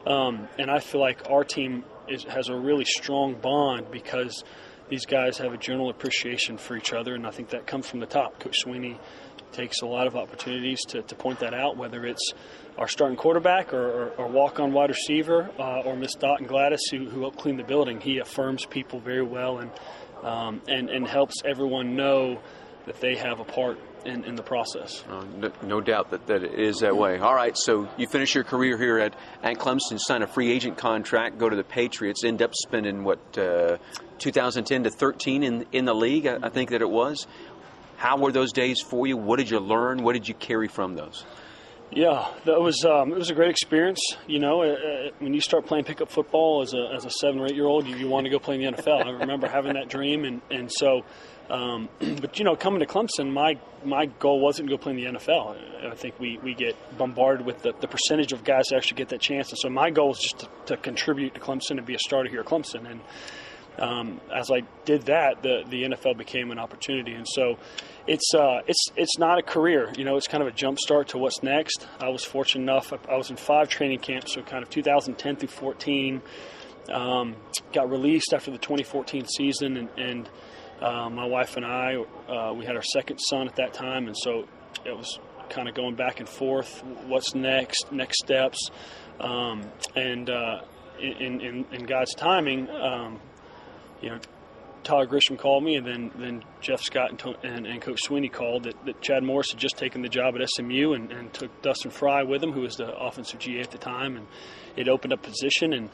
Um, 0.06 0.48
and 0.60 0.70
I 0.70 0.80
feel 0.80 1.02
like 1.02 1.30
our 1.30 1.44
team 1.44 1.86
is, 2.08 2.24
has 2.26 2.50
a 2.50 2.56
really 2.56 2.86
strong 2.86 3.36
bond 3.36 3.90
because 3.92 4.44
these 4.90 5.06
guys 5.06 5.38
have 5.38 5.54
a 5.54 5.58
general 5.58 5.90
appreciation 5.90 6.58
for 6.58 6.76
each 6.76 6.94
other, 6.94 7.16
and 7.16 7.26
I 7.26 7.32
think 7.32 7.50
that 7.50 7.66
comes 7.66 7.88
from 7.88 8.02
the 8.02 8.06
top. 8.06 8.40
Coach 8.40 8.58
Swinney 8.66 8.98
takes 9.52 9.82
a 9.82 9.86
lot 9.86 10.06
of 10.06 10.16
opportunities 10.16 10.82
to, 10.86 11.02
to 11.04 11.16
point 11.16 11.40
that 11.40 11.54
out, 11.54 11.78
whether 11.78 12.06
it's 12.06 12.34
our 12.78 12.88
starting 12.88 13.16
quarterback 13.18 13.74
or, 13.74 13.88
or, 13.88 14.08
or 14.18 14.28
walk 14.28 14.60
on 14.60 14.74
wide 14.74 14.90
receiver 14.90 15.50
uh, 15.58 15.80
or 15.82 15.96
Miss 15.96 16.14
Dot 16.16 16.40
and 16.40 16.48
Gladys 16.48 16.82
who, 16.92 17.10
who 17.10 17.22
help 17.22 17.38
clean 17.38 17.56
the 17.56 17.64
building. 17.64 18.02
He 18.02 18.18
affirms 18.20 18.66
people 18.66 19.00
very 19.00 19.24
well 19.24 19.60
and, 19.60 19.72
um, 20.24 20.62
and, 20.68 20.90
and 20.90 21.08
helps 21.08 21.36
everyone 21.46 21.96
know 21.96 22.42
that 22.86 23.00
they 23.02 23.16
have 23.16 23.40
a 23.40 23.44
part 23.44 23.80
in, 24.06 24.24
in 24.24 24.36
the 24.36 24.44
process. 24.44 25.04
Uh, 25.10 25.26
no, 25.38 25.52
no, 25.64 25.82
doubt 25.82 26.12
that, 26.12 26.28
that 26.28 26.44
it 26.44 26.60
is 26.60 26.80
that 26.80 26.96
way. 26.96 27.18
All 27.18 27.34
right, 27.34 27.58
so 27.58 27.90
you 27.98 28.08
finish 28.08 28.36
your 28.36 28.44
career 28.44 28.78
here 28.78 29.00
at, 29.00 29.16
at 29.44 29.58
Clemson, 29.58 30.00
sign 30.00 30.22
a 30.22 30.28
free 30.28 30.52
agent 30.52 30.78
contract, 30.78 31.38
go 31.38 31.50
to 31.50 31.56
the 31.56 31.64
Patriots, 31.64 32.24
end 32.24 32.42
up 32.42 32.54
spending 32.54 33.04
what, 33.04 33.20
uh, 33.38 33.78
2010 34.20 34.84
to 34.84 34.90
13 34.90 35.44
in, 35.44 35.66
in 35.72 35.86
the 35.86 35.96
league, 35.96 36.28
I, 36.28 36.38
I 36.44 36.50
think 36.50 36.70
that 36.70 36.82
it 36.82 36.90
was. 36.90 37.28
How 37.98 38.18
were 38.18 38.32
those 38.32 38.52
days 38.52 38.82
for 38.82 39.08
you? 39.08 39.18
What 39.18 39.38
did 39.38 39.50
you 39.50 39.60
learn? 39.60 40.04
What 40.04 40.14
did 40.14 40.28
you 40.28 40.36
carry 40.36 40.68
from 40.68 40.96
those? 40.96 41.26
Yeah, 41.92 42.28
that 42.46 42.60
was 42.60 42.84
um, 42.84 43.12
it 43.12 43.18
was 43.18 43.30
a 43.30 43.34
great 43.34 43.52
experience. 43.52 44.00
You 44.28 44.40
know, 44.40 44.64
uh, 44.64 44.66
uh, 44.66 45.10
when 45.20 45.34
you 45.34 45.40
start 45.40 45.66
playing 45.66 45.86
pickup 45.86 46.10
football 46.10 46.62
as 46.62 46.74
a, 46.74 46.90
as 46.94 47.06
a 47.06 47.10
seven 47.10 47.40
or 47.40 47.46
eight 47.46 47.56
year 47.56 47.66
old, 47.66 47.88
you, 47.88 47.96
you 47.96 48.10
want 48.10 48.26
to 48.26 48.30
go 48.30 48.40
play 48.40 48.62
in 48.62 48.62
the 48.62 48.82
NFL. 48.82 49.06
I 49.06 49.12
remember 49.12 49.48
having 49.48 49.74
that 49.74 49.88
dream, 49.88 50.26
and 50.26 50.42
and 50.50 50.72
so, 50.72 51.06
um, 51.50 51.90
but 52.22 52.40
you 52.40 52.46
know, 52.46 52.56
coming 52.56 52.80
to 52.80 52.86
Clemson, 52.86 53.32
my 53.32 53.60
my 53.84 54.06
goal 54.06 54.40
wasn't 54.40 54.70
to 54.70 54.76
go 54.76 54.82
play 54.82 54.92
in 54.92 54.98
the 54.98 55.20
NFL. 55.20 55.92
I 55.92 55.96
think 55.96 56.20
we, 56.20 56.40
we 56.40 56.56
get 56.56 56.76
bombarded 56.98 57.46
with 57.46 57.62
the, 57.62 57.74
the 57.80 57.88
percentage 57.88 58.34
of 58.34 58.44
guys 58.44 58.66
that 58.70 58.78
actually 58.78 58.98
get 58.98 59.10
that 59.10 59.22
chance, 59.22 59.50
and 59.50 59.60
so 59.60 59.70
my 59.70 59.92
goal 59.92 60.12
is 60.12 60.20
just 60.20 60.40
to, 60.40 60.50
to 60.68 60.78
contribute 60.78 61.36
to 61.36 61.40
Clemson 61.40 61.78
and 61.78 61.86
be 61.86 61.96
a 61.96 62.00
starter 62.00 62.30
here 62.30 62.40
at 62.40 62.48
Clemson, 62.48 62.90
and 62.90 63.02
um, 63.78 64.22
as 64.34 64.52
I 64.52 64.62
did 64.86 65.04
that, 65.04 65.44
the 65.44 65.64
the 65.68 65.84
NFL 65.84 66.18
became 66.18 66.52
an 66.52 66.60
opportunity, 66.60 67.14
and 67.14 67.28
so 67.28 67.58
it's 68.08 68.34
uh, 68.34 68.62
it's 68.68 68.86
it's 68.96 69.18
not 69.18 69.38
a 69.38 69.44
career. 69.44 69.92
You 69.98 70.06
know, 70.06 70.18
it's 70.18 70.28
kind 70.28 70.42
of 70.42 70.48
a 70.48 70.52
jump 70.52 70.80
start 70.80 71.10
to 71.10 71.18
what's 71.18 71.44
next. 71.44 71.88
I 72.00 72.10
was 72.10 72.24
fortunate 72.24 72.64
enough. 72.64 72.94
I 73.10 73.18
was 73.18 73.30
in 73.30 73.36
five 73.36 73.70
training 73.70 74.00
camps, 74.00 74.34
so 74.34 74.42
kind 74.42 74.64
of 74.64 74.70
2010 74.70 75.36
through 75.36 75.50
14. 75.50 76.22
Um, 76.92 77.36
got 77.74 77.90
released 77.90 78.32
after 78.34 78.52
the 78.52 78.60
2014 78.60 79.26
season, 79.28 79.76
and, 79.76 79.90
and 79.98 80.30
uh, 80.82 81.10
my 81.10 81.26
wife 81.26 81.58
and 81.58 81.66
I 81.66 81.96
uh, 82.30 82.54
we 82.54 82.66
had 82.66 82.76
our 82.76 82.84
second 82.84 83.18
son 83.18 83.48
at 83.48 83.56
that 83.56 83.74
time, 83.74 84.08
and 84.08 84.16
so 84.18 84.46
it 84.86 84.96
was 84.96 85.20
kind 85.50 85.70
of 85.70 85.76
going 85.76 85.96
back 85.96 86.20
and 86.20 86.28
forth. 86.28 86.84
What's 87.08 87.36
next? 87.36 87.92
Next 87.92 88.18
steps, 88.24 88.70
um, 89.20 89.64
and 89.96 90.30
uh, 90.30 90.62
in, 91.00 91.42
in, 91.42 91.66
in 91.72 91.86
God's 91.86 92.14
timing. 92.16 92.70
Um, 92.70 93.20
you 94.02 94.10
know, 94.10 94.20
Todd 94.84 95.10
Grisham 95.10 95.38
called 95.38 95.64
me, 95.64 95.76
and 95.76 95.86
then 95.86 96.12
then 96.16 96.44
Jeff 96.62 96.82
Scott 96.82 97.10
and, 97.12 97.36
and, 97.44 97.66
and 97.66 97.82
Coach 97.82 98.02
Swinney 98.08 98.32
called 98.32 98.64
that, 98.64 98.86
that, 98.86 99.02
Chad 99.02 99.24
Morris 99.24 99.52
had 99.52 99.60
just 99.60 99.78
taken 99.78 100.02
the 100.02 100.10
job 100.10 100.36
at 100.36 100.48
SMU 100.56 100.94
and, 100.94 101.12
and, 101.12 101.34
took 101.34 101.62
Dustin 101.62 101.90
Fry 101.90 102.24
with 102.24 102.44
him, 102.44 102.52
who 102.52 102.62
was 102.62 102.76
the 102.76 102.96
offensive 102.96 103.40
GA 103.40 103.62
at 103.62 103.72
the 103.72 103.78
time, 103.78 104.16
and 104.16 104.28
it 104.76 104.88
opened 104.88 105.14
up 105.14 105.24
position 105.24 105.74
and. 105.74 105.90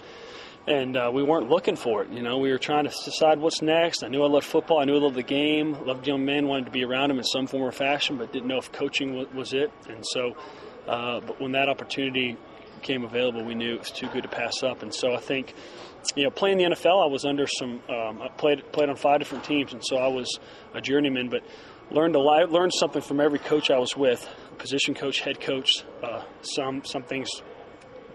And 0.67 0.95
uh, 0.95 1.09
we 1.11 1.23
weren't 1.23 1.49
looking 1.49 1.75
for 1.75 2.03
it. 2.03 2.11
You 2.11 2.21
know, 2.21 2.37
we 2.37 2.51
were 2.51 2.59
trying 2.59 2.85
to 2.85 2.91
decide 3.03 3.39
what's 3.39 3.61
next. 3.61 4.03
I 4.03 4.09
knew 4.09 4.23
I 4.23 4.27
loved 4.27 4.45
football. 4.45 4.79
I 4.79 4.85
knew 4.85 4.95
I 4.95 4.99
loved 4.99 5.15
the 5.15 5.23
game. 5.23 5.73
Loved 5.85 6.05
young 6.05 6.23
men. 6.23 6.47
Wanted 6.47 6.65
to 6.65 6.71
be 6.71 6.83
around 6.83 7.09
him 7.09 7.17
in 7.17 7.23
some 7.23 7.47
form 7.47 7.63
or 7.63 7.71
fashion, 7.71 8.17
but 8.17 8.31
didn't 8.31 8.47
know 8.47 8.59
if 8.59 8.71
coaching 8.71 9.15
was, 9.15 9.27
was 9.33 9.53
it. 9.53 9.71
And 9.89 10.05
so, 10.05 10.35
uh, 10.87 11.19
but 11.21 11.41
when 11.41 11.53
that 11.53 11.67
opportunity 11.67 12.37
became 12.79 13.03
available, 13.03 13.43
we 13.43 13.55
knew 13.55 13.73
it 13.73 13.79
was 13.79 13.91
too 13.91 14.07
good 14.09 14.23
to 14.23 14.29
pass 14.29 14.61
up. 14.61 14.83
And 14.83 14.93
so 14.93 15.13
I 15.13 15.19
think 15.19 15.55
you 16.15 16.23
know, 16.23 16.29
playing 16.29 16.57
the 16.57 16.63
NFL, 16.65 17.03
I 17.03 17.07
was 17.07 17.25
under 17.25 17.47
some. 17.47 17.81
Um, 17.89 18.21
I 18.21 18.29
played 18.29 18.71
played 18.71 18.89
on 18.89 18.95
five 18.95 19.19
different 19.19 19.43
teams, 19.43 19.73
and 19.73 19.83
so 19.85 19.97
I 19.97 20.07
was 20.07 20.39
a 20.73 20.81
journeyman. 20.81 21.29
But 21.29 21.43
learned 21.91 22.15
a 22.15 22.19
lot, 22.19 22.51
learned 22.51 22.73
something 22.73 23.01
from 23.01 23.19
every 23.19 23.39
coach 23.39 23.69
I 23.69 23.77
was 23.77 23.95
with, 23.95 24.27
position 24.57 24.93
coach, 24.93 25.19
head 25.19 25.39
coach. 25.39 25.83
Uh, 26.03 26.23
some 26.41 26.83
some 26.85 27.03
things 27.03 27.29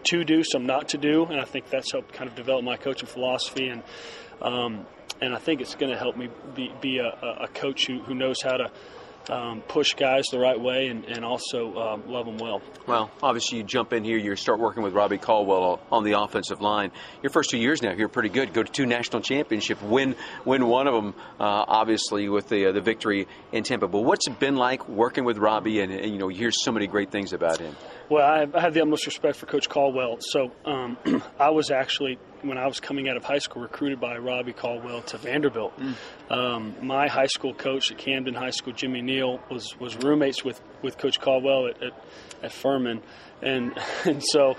to 0.07 0.25
do, 0.25 0.43
some 0.45 0.67
not 0.67 0.89
to 0.91 0.99
do, 0.99 1.25
and 1.25 1.41
I 1.41 1.45
think 1.45 1.71
that's 1.71 1.93
helped 1.93 2.13
kind 2.13 2.29
of 2.29 2.37
develop 2.37 2.65
my 2.65 2.77
coaching 2.77 3.09
philosophy. 3.09 3.69
And 3.69 3.83
um, 4.41 4.87
and 5.21 5.35
I 5.35 5.39
think 5.39 5.61
it's 5.61 5.75
going 5.75 5.91
to 5.91 5.99
help 5.99 6.17
me 6.17 6.29
be, 6.55 6.73
be 6.81 6.99
a, 6.99 7.09
a 7.41 7.49
coach 7.49 7.87
who, 7.87 8.03
who 8.03 8.15
knows 8.15 8.43
how 8.43 8.57
to 8.59 8.71
um, 9.31 9.61
push 9.63 9.95
guys 9.95 10.25
the 10.31 10.39
right 10.39 10.61
way 10.61 10.89
and, 10.89 11.05
and 11.05 11.25
also 11.25 11.77
um, 11.79 12.09
love 12.09 12.27
them 12.27 12.39
well. 12.39 12.63
Well, 12.87 13.11
obviously, 13.23 13.59
you 13.59 13.65
jump 13.65 13.93
in 13.93 14.05
here, 14.05 14.19
you 14.19 14.37
start 14.37 14.59
working 14.59 14.83
with 14.83 14.93
Robbie 14.93 15.19
Caldwell 15.19 15.81
on 15.91 16.05
the 16.05 16.13
offensive 16.21 16.61
line. 16.61 16.93
Your 17.23 17.31
first 17.31 17.51
two 17.51 17.59
years 17.59 17.83
now, 17.83 17.93
you're 17.93 18.09
pretty 18.09 18.29
good. 18.29 18.53
Go 18.53 18.63
to 18.63 18.71
two 18.71 18.87
national 18.87 19.23
championships, 19.23 19.83
win 19.83 20.17
win 20.45 20.67
one 20.67 20.87
of 20.87 20.95
them, 20.95 21.15
uh, 21.41 21.65
obviously, 21.67 22.29
with 22.29 22.49
the, 22.49 22.67
uh, 22.67 22.73
the 22.73 22.81
victory 22.81 23.27
in 23.53 23.65
Tampa. 23.65 23.89
But 23.89 24.03
what's 24.03 24.27
it 24.27 24.39
been 24.39 24.57
like 24.57 24.89
working 24.89 25.25
with 25.25 25.39
Robbie? 25.39 25.81
And, 25.81 25.93
and, 25.93 26.13
you 26.13 26.19
know, 26.19 26.29
you 26.29 26.39
hear 26.39 26.53
so 26.53 26.73
many 26.73 26.87
great 26.87 27.11
things 27.11 27.33
about 27.33 27.59
him. 27.59 27.75
Well, 28.09 28.25
I, 28.25 28.47
I 28.57 28.61
have 28.61 28.75
the 28.75 28.83
utmost 28.83 29.07
respect 29.07 29.37
for 29.37 29.47
Coach 29.47 29.69
Caldwell. 29.69 30.19
So 30.21 30.53
um, 30.65 30.97
I 31.39 31.51
was 31.51 31.71
actually 31.71 32.19
when 32.49 32.59
I 32.59 32.67
was 32.67 32.81
coming 32.81 33.09
out 33.09 33.17
of 33.17 33.25
high 33.25 33.39
school, 33.39 33.63
recruited 33.63 34.01
by 34.01 34.19
Robbie 34.19 34.53
Caldwell 34.53 35.03
to 35.03 35.19
Vanderbilt. 35.19 35.79
Mm. 35.79 35.95
Um, 36.31 36.75
my 36.83 37.09
high 37.09 37.27
school 37.27 37.55
coach 37.55 37.91
at 37.91 37.99
Camden 37.99 38.35
High 38.35 38.51
School, 38.51 38.73
Jimmy 38.73 39.03
Neal, 39.03 39.41
was 39.51 39.79
was 39.79 39.97
roommates 39.97 40.45
with, 40.45 40.61
with 40.83 40.99
Coach 40.99 41.21
Caldwell 41.21 41.69
at, 41.69 41.83
at, 41.83 42.05
at 42.43 42.53
Furman, 42.53 43.03
and 43.43 43.79
and 44.05 44.23
so 44.25 44.57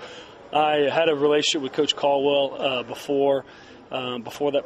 I 0.52 0.88
had 0.90 1.08
a 1.08 1.14
relationship 1.14 1.62
with 1.62 1.72
Coach 1.72 1.94
Caldwell 1.94 2.60
uh, 2.60 2.82
before 2.82 3.44
um, 3.90 4.22
before 4.22 4.52
that 4.52 4.64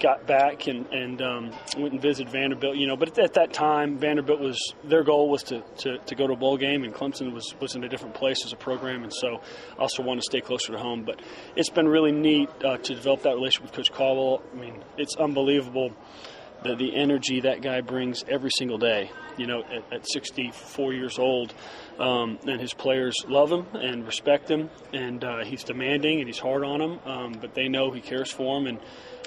got 0.00 0.26
back 0.26 0.66
and, 0.66 0.86
and 0.92 1.22
um, 1.22 1.50
went 1.76 1.92
and 1.92 2.02
visited 2.02 2.30
Vanderbilt. 2.30 2.76
You 2.76 2.86
know, 2.86 2.96
but 2.96 3.18
at 3.18 3.34
that 3.34 3.52
time, 3.52 3.98
Vanderbilt 3.98 4.40
was 4.40 4.74
their 4.84 5.02
goal 5.02 5.28
was 5.28 5.42
to, 5.44 5.62
to, 5.78 5.98
to, 5.98 6.14
go 6.14 6.26
to 6.26 6.32
a 6.32 6.36
bowl 6.36 6.56
game, 6.56 6.84
and 6.84 6.94
Clemson 6.94 7.32
was, 7.32 7.54
was 7.60 7.74
in 7.74 7.84
a 7.84 7.88
different 7.88 8.14
place 8.14 8.44
as 8.44 8.52
a 8.52 8.56
program, 8.56 9.02
and 9.02 9.12
so 9.12 9.40
also 9.78 10.02
wanted 10.02 10.20
to 10.20 10.26
stay 10.26 10.40
closer 10.40 10.72
to 10.72 10.78
home. 10.78 11.04
But 11.04 11.20
it's 11.56 11.70
been 11.70 11.88
really 11.88 12.12
neat 12.12 12.50
uh, 12.64 12.78
to 12.78 12.94
develop 12.94 13.22
that 13.22 13.34
relationship 13.34 13.64
with 13.64 13.72
Coach 13.72 13.92
Caldwell. 13.92 14.42
I 14.52 14.56
mean, 14.56 14.84
it's 14.96 15.16
unbelievable 15.16 15.92
the, 16.62 16.74
the 16.74 16.94
energy 16.94 17.40
that 17.40 17.62
guy 17.62 17.80
brings 17.80 18.24
every 18.28 18.50
single 18.50 18.78
day. 18.78 19.10
You 19.36 19.46
know, 19.46 19.62
at, 19.62 19.92
at 19.92 20.10
64 20.10 20.92
years 20.92 21.18
old, 21.18 21.54
um, 21.98 22.38
and 22.46 22.60
his 22.60 22.74
players 22.74 23.14
love 23.28 23.52
him 23.52 23.66
and 23.74 24.04
respect 24.04 24.50
him, 24.50 24.68
and 24.92 25.22
uh, 25.22 25.44
he's 25.44 25.64
demanding 25.64 26.18
and 26.18 26.28
he's 26.28 26.38
hard 26.38 26.64
on 26.64 26.80
them, 26.80 26.98
um, 27.04 27.32
but 27.40 27.54
they 27.54 27.68
know 27.68 27.90
he 27.90 28.00
cares 28.00 28.30
for 28.30 28.58
them, 28.58 28.66
and 28.66 28.80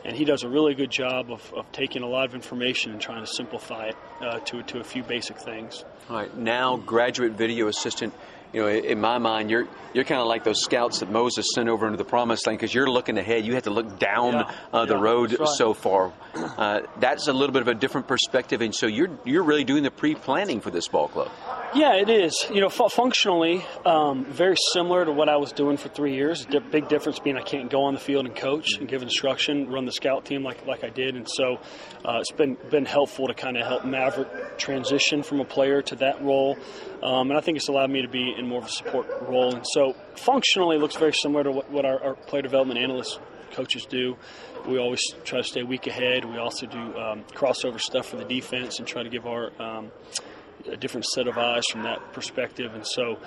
and 0.03 0.15
he 0.15 0.25
does 0.25 0.41
a 0.43 0.49
really 0.49 0.73
good 0.73 0.89
job 0.89 1.31
of, 1.31 1.53
of 1.53 1.71
taking 1.71 2.01
a 2.01 2.07
lot 2.07 2.25
of 2.25 2.33
information 2.33 2.91
and 2.91 2.99
trying 2.99 3.23
to 3.23 3.31
simplify 3.31 3.87
it 3.87 3.95
uh, 4.19 4.39
to 4.39 4.63
to 4.63 4.79
a 4.79 4.83
few 4.83 5.03
basic 5.03 5.37
things. 5.37 5.85
All 6.09 6.17
right, 6.17 6.35
now 6.37 6.77
graduate 6.77 7.33
video 7.33 7.67
assistant 7.67 8.13
you 8.53 8.61
know, 8.61 8.67
in 8.67 8.99
my 8.99 9.17
mind, 9.17 9.49
you're 9.49 9.67
you're 9.93 10.03
kind 10.05 10.21
of 10.21 10.27
like 10.27 10.45
those 10.45 10.61
scouts 10.63 10.99
that 10.99 11.11
Moses 11.11 11.45
sent 11.53 11.67
over 11.67 11.85
into 11.85 11.97
the 11.97 12.05
promised 12.05 12.47
land 12.47 12.57
because 12.59 12.73
you're 12.73 12.89
looking 12.89 13.17
ahead. 13.17 13.45
You 13.45 13.55
have 13.55 13.63
to 13.63 13.71
look 13.71 13.99
down 13.99 14.33
Yeah. 14.33 14.51
uh, 14.71 14.85
the 14.85 14.95
Yeah, 14.95 15.01
road 15.01 15.37
right. 15.37 15.47
so 15.49 15.73
far. 15.73 16.13
Uh, 16.35 16.81
that's 16.99 17.27
a 17.27 17.33
little 17.33 17.51
bit 17.51 17.61
of 17.61 17.67
a 17.67 17.73
different 17.73 18.07
perspective, 18.07 18.61
and 18.61 18.73
so 18.73 18.87
you're 18.87 19.09
you're 19.25 19.43
really 19.43 19.63
doing 19.65 19.83
the 19.83 19.91
pre-planning 19.91 20.61
for 20.61 20.71
this 20.71 20.87
ball 20.87 21.07
club. 21.09 21.29
Yeah, 21.73 21.95
it 21.95 22.09
is. 22.09 22.45
You 22.53 22.59
know, 22.61 22.69
fu- 22.69 22.89
functionally, 22.89 23.63
um, 23.85 24.25
very 24.25 24.55
similar 24.73 25.05
to 25.05 25.11
what 25.11 25.29
I 25.29 25.37
was 25.37 25.51
doing 25.53 25.77
for 25.77 25.87
three 25.89 26.13
years. 26.15 26.45
The 26.45 26.59
big 26.59 26.87
difference 26.89 27.19
being 27.19 27.37
I 27.37 27.41
can't 27.43 27.69
go 27.69 27.83
on 27.83 27.93
the 27.93 27.99
field 27.99 28.25
and 28.25 28.35
coach 28.35 28.77
and 28.77 28.87
give 28.89 29.01
instruction, 29.01 29.69
run 29.69 29.85
the 29.85 29.91
scout 29.91 30.25
team 30.25 30.43
like 30.43 30.65
like 30.65 30.83
I 30.83 30.89
did, 30.89 31.15
and 31.15 31.27
so 31.29 31.59
uh, 32.05 32.19
it's 32.21 32.31
been 32.31 32.57
been 32.69 32.85
helpful 32.85 33.27
to 33.27 33.33
kind 33.33 33.57
of 33.57 33.65
help 33.67 33.83
Maverick 33.85 34.57
transition 34.57 35.23
from 35.23 35.39
a 35.41 35.45
player 35.45 35.81
to 35.83 35.95
that 35.97 36.21
role, 36.21 36.57
um, 37.03 37.29
and 37.29 37.37
I 37.37 37.41
think 37.41 37.57
it's 37.57 37.67
allowed 37.67 37.89
me 37.89 38.01
to 38.03 38.07
be 38.09 38.33
in 38.41 38.49
more 38.49 38.59
of 38.59 38.65
a 38.65 38.69
support 38.69 39.07
role. 39.21 39.55
And 39.55 39.65
so 39.73 39.95
functionally, 40.15 40.75
it 40.75 40.79
looks 40.79 40.97
very 40.97 41.13
similar 41.13 41.43
to 41.43 41.51
what, 41.51 41.69
what 41.71 41.85
our, 41.85 42.03
our 42.03 42.15
player 42.15 42.41
development 42.41 42.79
analysts 42.79 43.19
coaches 43.51 43.85
do. 43.85 44.17
We 44.67 44.77
always 44.77 45.01
try 45.23 45.39
to 45.39 45.43
stay 45.43 45.61
a 45.61 45.65
week 45.65 45.87
ahead. 45.87 46.25
We 46.25 46.37
also 46.37 46.65
do 46.65 46.77
um, 46.77 47.23
crossover 47.33 47.79
stuff 47.79 48.07
for 48.07 48.17
the 48.17 48.25
defense 48.25 48.79
and 48.79 48.87
try 48.87 49.03
to 49.03 49.09
give 49.09 49.25
our 49.25 49.51
um, 49.61 49.91
a 50.67 50.77
different 50.77 51.05
set 51.05 51.27
of 51.27 51.37
eyes 51.37 51.63
from 51.71 51.83
that 51.83 52.13
perspective. 52.13 52.73
And 52.73 52.85
so, 52.85 53.17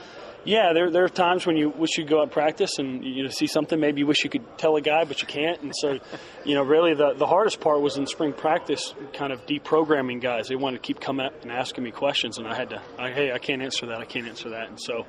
yeah, 0.44 0.72
there, 0.72 0.90
there 0.90 1.04
are 1.04 1.08
times 1.08 1.46
when 1.46 1.56
you 1.56 1.70
wish 1.70 1.96
you'd 1.96 2.08
go 2.08 2.18
out 2.18 2.24
and 2.24 2.32
practice 2.32 2.78
and 2.78 3.04
you 3.04 3.22
know 3.22 3.30
see 3.30 3.46
something. 3.46 3.78
Maybe 3.80 4.00
you 4.00 4.06
wish 4.06 4.24
you 4.24 4.30
could 4.30 4.58
tell 4.58 4.76
a 4.76 4.80
guy, 4.80 5.04
but 5.04 5.20
you 5.20 5.26
can't. 5.26 5.60
And 5.62 5.72
so, 5.74 5.98
you 6.44 6.54
know, 6.54 6.62
really 6.62 6.94
the 6.94 7.14
the 7.14 7.26
hardest 7.26 7.60
part 7.60 7.80
was 7.80 7.96
in 7.96 8.06
spring 8.06 8.32
practice, 8.32 8.94
kind 9.12 9.32
of 9.32 9.46
deprogramming 9.46 10.20
guys. 10.20 10.48
They 10.48 10.56
wanted 10.56 10.82
to 10.82 10.86
keep 10.86 11.00
coming 11.00 11.26
up 11.26 11.42
and 11.42 11.50
asking 11.50 11.84
me 11.84 11.90
questions, 11.90 12.38
and 12.38 12.46
I 12.46 12.54
had 12.54 12.70
to, 12.70 12.82
I, 12.98 13.10
hey, 13.10 13.32
I 13.32 13.38
can't 13.38 13.62
answer 13.62 13.86
that. 13.86 13.98
I 13.98 14.04
can't 14.04 14.28
answer 14.28 14.50
that. 14.50 14.68
And 14.68 14.80
so, 14.80 15.06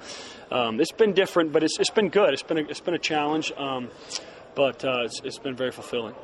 um, 0.51 0.79
it's 0.79 0.91
been 0.91 1.13
different, 1.13 1.51
but 1.51 1.63
it's 1.63 1.79
it's 1.79 1.89
been 1.89 2.09
good. 2.09 2.33
It's 2.33 2.43
been 2.43 2.57
a, 2.57 2.61
it's 2.61 2.81
been 2.81 2.95
a 2.95 2.99
challenge. 2.99 3.51
Um, 3.57 3.89
but 4.55 4.83
uh, 4.85 5.03
it's, 5.03 5.21
it's 5.23 5.37
been 5.37 5.55
very 5.55 5.71
fulfilling. 5.71 6.15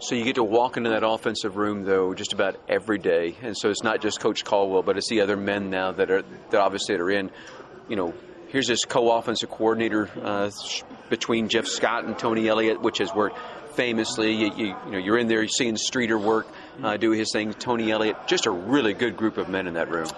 So 0.00 0.14
you 0.14 0.24
get 0.24 0.36
to 0.36 0.44
walk 0.44 0.76
into 0.76 0.90
that 0.90 1.02
offensive 1.04 1.56
room 1.56 1.84
though 1.84 2.14
just 2.14 2.32
about 2.32 2.56
every 2.68 2.98
day, 2.98 3.34
and 3.42 3.56
so 3.56 3.68
it's 3.68 3.82
not 3.82 4.00
just 4.00 4.20
Coach 4.20 4.44
Caldwell, 4.44 4.82
but 4.82 4.96
it's 4.96 5.08
the 5.08 5.22
other 5.22 5.36
men 5.36 5.70
now 5.70 5.90
that 5.90 6.10
are 6.10 6.22
that 6.50 6.60
obviously 6.60 6.94
are 6.94 7.10
in. 7.10 7.32
You 7.88 7.96
know, 7.96 8.14
here's 8.48 8.68
this 8.68 8.84
co-offensive 8.84 9.50
coordinator 9.50 10.08
uh, 10.22 10.50
between 11.10 11.48
Jeff 11.48 11.66
Scott 11.66 12.04
and 12.04 12.16
Tony 12.16 12.46
Elliott, 12.46 12.80
which 12.80 12.98
has 12.98 13.12
worked 13.12 13.38
famously. 13.74 14.34
You, 14.34 14.52
you, 14.56 14.66
you 14.66 14.90
know, 14.92 14.98
you're 14.98 15.18
in 15.18 15.26
there, 15.26 15.40
you're 15.40 15.48
seeing 15.48 15.76
Streeter 15.76 16.18
work, 16.18 16.46
uh, 16.82 16.96
do 16.96 17.10
his 17.10 17.32
thing. 17.32 17.52
Tony 17.54 17.90
Elliott, 17.90 18.16
just 18.28 18.46
a 18.46 18.50
really 18.52 18.94
good 18.94 19.16
group 19.16 19.36
of 19.36 19.48
men 19.48 19.66
in 19.66 19.74
that 19.74 19.90
room. 19.90 20.08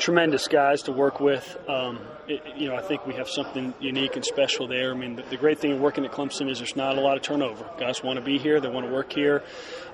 Tremendous 0.00 0.48
guys 0.48 0.80
to 0.84 0.92
work 0.92 1.20
with. 1.20 1.58
Um, 1.68 2.00
it, 2.26 2.42
you 2.56 2.68
know, 2.68 2.74
I 2.74 2.80
think 2.80 3.06
we 3.06 3.12
have 3.16 3.28
something 3.28 3.74
unique 3.80 4.16
and 4.16 4.24
special 4.24 4.66
there. 4.66 4.92
I 4.92 4.96
mean, 4.96 5.16
the, 5.16 5.22
the 5.24 5.36
great 5.36 5.58
thing 5.58 5.72
of 5.72 5.80
working 5.80 6.06
at 6.06 6.10
Clemson 6.10 6.50
is 6.50 6.56
there's 6.56 6.74
not 6.74 6.96
a 6.96 7.02
lot 7.02 7.18
of 7.18 7.22
turnover. 7.22 7.66
Guys 7.78 8.02
want 8.02 8.18
to 8.18 8.24
be 8.24 8.38
here, 8.38 8.60
they 8.60 8.70
want 8.70 8.86
to 8.86 8.92
work 8.92 9.12
here. 9.12 9.42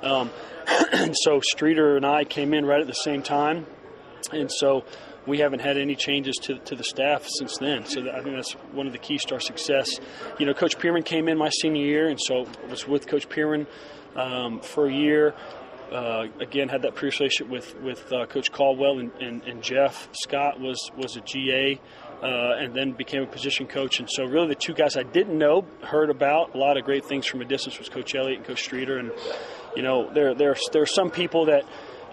Um, 0.02 0.30
and 0.92 1.12
so 1.12 1.40
Streeter 1.40 1.96
and 1.96 2.06
I 2.06 2.22
came 2.22 2.54
in 2.54 2.64
right 2.64 2.80
at 2.80 2.86
the 2.86 2.92
same 2.92 3.20
time, 3.20 3.66
and 4.30 4.48
so 4.48 4.84
we 5.26 5.38
haven't 5.38 5.58
had 5.58 5.76
any 5.76 5.96
changes 5.96 6.36
to, 6.42 6.60
to 6.60 6.76
the 6.76 6.84
staff 6.84 7.26
since 7.26 7.58
then. 7.58 7.84
So 7.84 8.02
that, 8.02 8.14
I 8.14 8.22
think 8.22 8.36
that's 8.36 8.52
one 8.52 8.86
of 8.86 8.92
the 8.92 9.00
keys 9.00 9.24
to 9.24 9.34
our 9.34 9.40
success. 9.40 9.90
You 10.38 10.46
know, 10.46 10.54
Coach 10.54 10.78
Pearman 10.78 11.02
came 11.02 11.26
in 11.26 11.36
my 11.36 11.48
senior 11.48 11.84
year, 11.84 12.08
and 12.08 12.20
so 12.20 12.46
I 12.64 12.70
was 12.70 12.86
with 12.86 13.08
Coach 13.08 13.28
Pearman 13.28 13.66
um, 14.14 14.60
for 14.60 14.86
a 14.86 14.92
year. 14.92 15.34
Uh, 15.90 16.26
again, 16.40 16.68
had 16.68 16.82
that 16.82 16.94
previous 16.94 17.20
relationship 17.20 17.48
with 17.48 17.80
with 17.80 18.12
uh, 18.12 18.26
Coach 18.26 18.50
Caldwell 18.50 18.98
and, 18.98 19.12
and, 19.20 19.42
and 19.44 19.62
Jeff 19.62 20.08
Scott 20.12 20.60
was 20.60 20.90
was 20.96 21.16
a 21.16 21.20
GA, 21.20 21.80
uh, 22.22 22.56
and 22.58 22.74
then 22.74 22.92
became 22.92 23.22
a 23.22 23.26
position 23.26 23.66
coach. 23.66 24.00
And 24.00 24.08
so, 24.10 24.24
really, 24.24 24.48
the 24.48 24.56
two 24.56 24.74
guys 24.74 24.96
I 24.96 25.04
didn't 25.04 25.38
know, 25.38 25.64
heard 25.82 26.10
about 26.10 26.54
a 26.54 26.58
lot 26.58 26.76
of 26.76 26.84
great 26.84 27.04
things 27.04 27.26
from 27.26 27.40
a 27.40 27.44
distance 27.44 27.78
was 27.78 27.88
Coach 27.88 28.14
Elliott 28.14 28.38
and 28.38 28.46
Coach 28.46 28.62
Streeter. 28.62 28.98
And 28.98 29.12
you 29.76 29.82
know, 29.82 30.12
there 30.12 30.34
there 30.34 30.56
there 30.72 30.82
are 30.82 30.86
some 30.86 31.10
people 31.10 31.46
that 31.46 31.64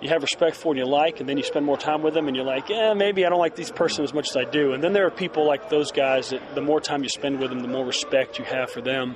you 0.04 0.10
have 0.10 0.22
respect 0.22 0.58
for 0.58 0.74
and 0.74 0.78
you 0.78 0.86
like, 0.86 1.22
and 1.22 1.30
then 1.30 1.38
you 1.38 1.44
spend 1.44 1.66
more 1.66 1.78
time 1.78 2.02
with 2.02 2.14
them, 2.14 2.28
and 2.28 2.36
you're 2.36 2.46
like, 2.46 2.68
yeah, 2.68 2.94
maybe 2.94 3.26
I 3.26 3.30
don't 3.30 3.40
like 3.40 3.56
this 3.56 3.72
person 3.72 4.04
as 4.04 4.14
much 4.14 4.30
as 4.30 4.36
I 4.36 4.44
do. 4.44 4.74
And 4.74 4.84
then 4.84 4.92
there 4.92 5.08
are 5.08 5.12
people 5.12 5.48
like 5.48 5.70
those 5.70 5.94
guys 5.94 6.32
that 6.32 6.56
the 6.56 6.62
more 6.62 6.82
time 6.82 7.04
you 7.04 7.10
spend 7.10 7.40
with 7.40 7.50
them, 7.50 7.62
the 7.62 7.70
more 7.70 7.86
respect 7.86 8.38
you 8.38 8.44
have 8.44 8.70
for 8.70 8.82
them 8.82 9.16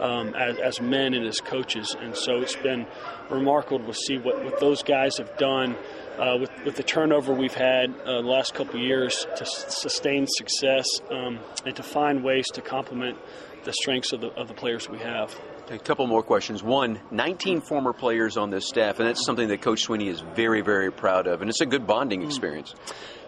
um, 0.00 0.34
as, 0.34 0.58
as 0.58 0.80
men 0.80 1.14
and 1.14 1.24
as 1.24 1.40
coaches. 1.40 1.96
And 2.00 2.16
so 2.16 2.40
it's 2.40 2.56
been 2.56 2.84
remarkable 3.30 3.86
to 3.86 3.94
see 3.94 4.18
what, 4.18 4.44
what 4.44 4.58
those 4.58 4.82
guys 4.82 5.18
have 5.18 5.36
done 5.38 5.76
uh, 6.18 6.36
with, 6.40 6.50
with 6.64 6.76
the 6.76 6.82
turnover 6.82 7.32
we've 7.32 7.54
had 7.54 7.90
uh, 8.00 8.22
the 8.22 8.28
last 8.28 8.54
couple 8.54 8.76
of 8.76 8.82
years 8.82 9.26
to 9.36 9.42
s- 9.42 9.64
sustain 9.80 10.26
success 10.28 10.86
um, 11.10 11.38
and 11.64 11.74
to 11.76 11.82
find 11.82 12.22
ways 12.22 12.46
to 12.52 12.60
complement 12.60 13.18
the 13.64 13.72
strengths 13.72 14.12
of 14.12 14.20
the, 14.20 14.28
of 14.34 14.48
the 14.48 14.54
players 14.54 14.88
we 14.88 14.98
have. 14.98 15.34
A 15.70 15.78
couple 15.78 16.06
more 16.06 16.22
questions. 16.22 16.62
One, 16.62 17.00
19 17.10 17.62
former 17.62 17.92
players 17.94 18.36
on 18.36 18.50
this 18.50 18.68
staff, 18.68 18.98
and 18.98 19.08
that's 19.08 19.24
something 19.24 19.48
that 19.48 19.62
Coach 19.62 19.86
Swinney 19.86 20.08
is 20.08 20.20
very, 20.20 20.60
very 20.60 20.92
proud 20.92 21.26
of, 21.26 21.40
and 21.40 21.48
it's 21.48 21.62
a 21.62 21.66
good 21.66 21.86
bonding 21.86 22.22
experience. 22.22 22.74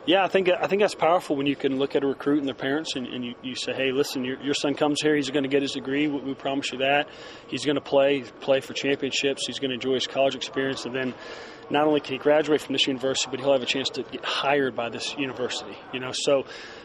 Yeah, 0.05 0.23
I 0.23 0.29
think 0.29 0.49
I 0.49 0.69
think 0.69 0.83
that's 0.83 0.95
powerful 0.95 1.35
when 1.35 1.47
you 1.47 1.57
can 1.57 1.79
look 1.79 1.97
at 1.97 2.05
a 2.05 2.07
recruit 2.07 2.39
and 2.39 2.47
their 2.47 2.55
parents, 2.55 2.95
and, 2.95 3.09
and 3.09 3.25
you, 3.25 3.35
you 3.43 3.57
say, 3.57 3.73
"Hey, 3.73 3.91
listen, 3.91 4.25
your, 4.25 4.41
your 4.41 4.55
son 4.55 4.75
comes 4.75 5.01
here. 5.03 5.17
He's 5.17 5.31
going 5.31 5.43
to 5.43 5.49
get 5.49 5.63
his 5.63 5.73
degree. 5.73 6.07
We, 6.07 6.21
we 6.21 6.35
promise 6.35 6.71
you 6.71 6.79
that. 6.79 7.09
He's 7.49 7.65
going 7.65 7.75
to 7.75 7.81
play 7.81 8.23
play 8.41 8.61
for 8.61 8.73
championships. 8.73 9.49
He's 9.49 9.59
going 9.59 9.71
to 9.71 9.75
enjoy 9.75 9.95
his 9.95 10.07
college 10.07 10.37
experience, 10.37 10.85
and 10.85 10.95
then 10.95 11.13
not 11.71 11.87
only 11.87 12.01
can 12.01 12.13
he 12.13 12.19
graduate 12.19 12.61
from 12.61 12.73
this 12.73 12.87
university, 12.87 13.29
but 13.31 13.41
he'll 13.41 13.53
have 13.53 13.63
a 13.63 13.67
chance 13.67 13.91
to 13.91 14.03
get 14.03 14.25
hired 14.25 14.77
by 14.77 14.89
this 14.89 15.17
university. 15.17 15.77
You 15.93 16.01
know, 16.01 16.13
so 16.13 16.45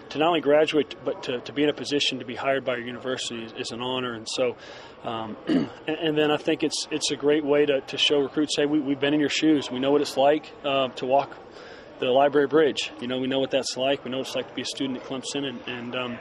to 0.09 0.17
not 0.17 0.27
only 0.27 0.41
graduate, 0.41 0.95
but 1.05 1.23
to, 1.23 1.39
to 1.41 1.53
be 1.53 1.63
in 1.63 1.69
a 1.69 1.73
position 1.73 2.19
to 2.19 2.25
be 2.25 2.35
hired 2.35 2.65
by 2.65 2.75
your 2.75 2.85
university 2.85 3.43
is, 3.43 3.53
is 3.53 3.71
an 3.71 3.81
honor. 3.81 4.13
And 4.13 4.27
so, 4.27 4.55
um, 5.03 5.37
and, 5.47 5.69
and 5.87 6.17
then 6.17 6.31
I 6.31 6.37
think 6.37 6.63
it's 6.63 6.87
it's 6.91 7.11
a 7.11 7.15
great 7.15 7.45
way 7.45 7.65
to, 7.65 7.81
to 7.81 7.97
show 7.97 8.19
recruits, 8.19 8.55
hey, 8.57 8.65
we, 8.65 8.79
we've 8.79 8.99
been 8.99 9.13
in 9.13 9.19
your 9.19 9.29
shoes. 9.29 9.71
We 9.71 9.79
know 9.79 9.91
what 9.91 10.01
it's 10.01 10.17
like 10.17 10.51
uh, 10.65 10.89
to 10.89 11.05
walk 11.05 11.35
the 11.99 12.07
Library 12.07 12.47
Bridge. 12.47 12.91
You 12.99 13.07
know, 13.07 13.19
we 13.19 13.27
know 13.27 13.39
what 13.39 13.51
that's 13.51 13.77
like. 13.77 14.03
We 14.03 14.11
know 14.11 14.17
what 14.17 14.27
it's 14.27 14.35
like 14.35 14.49
to 14.49 14.55
be 14.55 14.63
a 14.63 14.65
student 14.65 14.99
at 14.99 15.05
Clemson, 15.05 15.45
and 15.45 15.61
and, 15.67 15.95
um, 15.95 16.19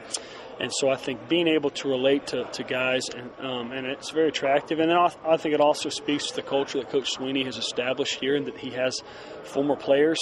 and 0.61 0.71
so 0.73 0.90
I 0.90 0.97
think 0.97 1.29
being 1.29 1.49
able 1.49 1.71
to 1.71 1.88
relate 1.88 2.29
to, 2.29 2.45
to 2.45 2.62
guys 2.62 3.09
and 3.09 3.31
um, 3.40 3.73
and 3.73 3.87
it's 3.87 4.11
very 4.11 4.29
attractive. 4.29 4.79
And 4.79 4.90
then 4.90 4.99
I, 4.99 5.37
think 5.37 5.55
it 5.55 5.61
also 5.61 5.88
speaks 5.88 6.29
to 6.29 6.37
the 6.37 6.43
culture 6.43 6.79
that 6.79 6.90
Coach 6.90 7.17
Swinney 7.17 7.45
has 7.47 7.57
established 7.57 8.21
here, 8.21 8.37
and 8.37 8.47
that 8.47 8.59
he 8.59 8.71
has 8.71 9.02
former 9.45 9.76
players. 9.76 10.19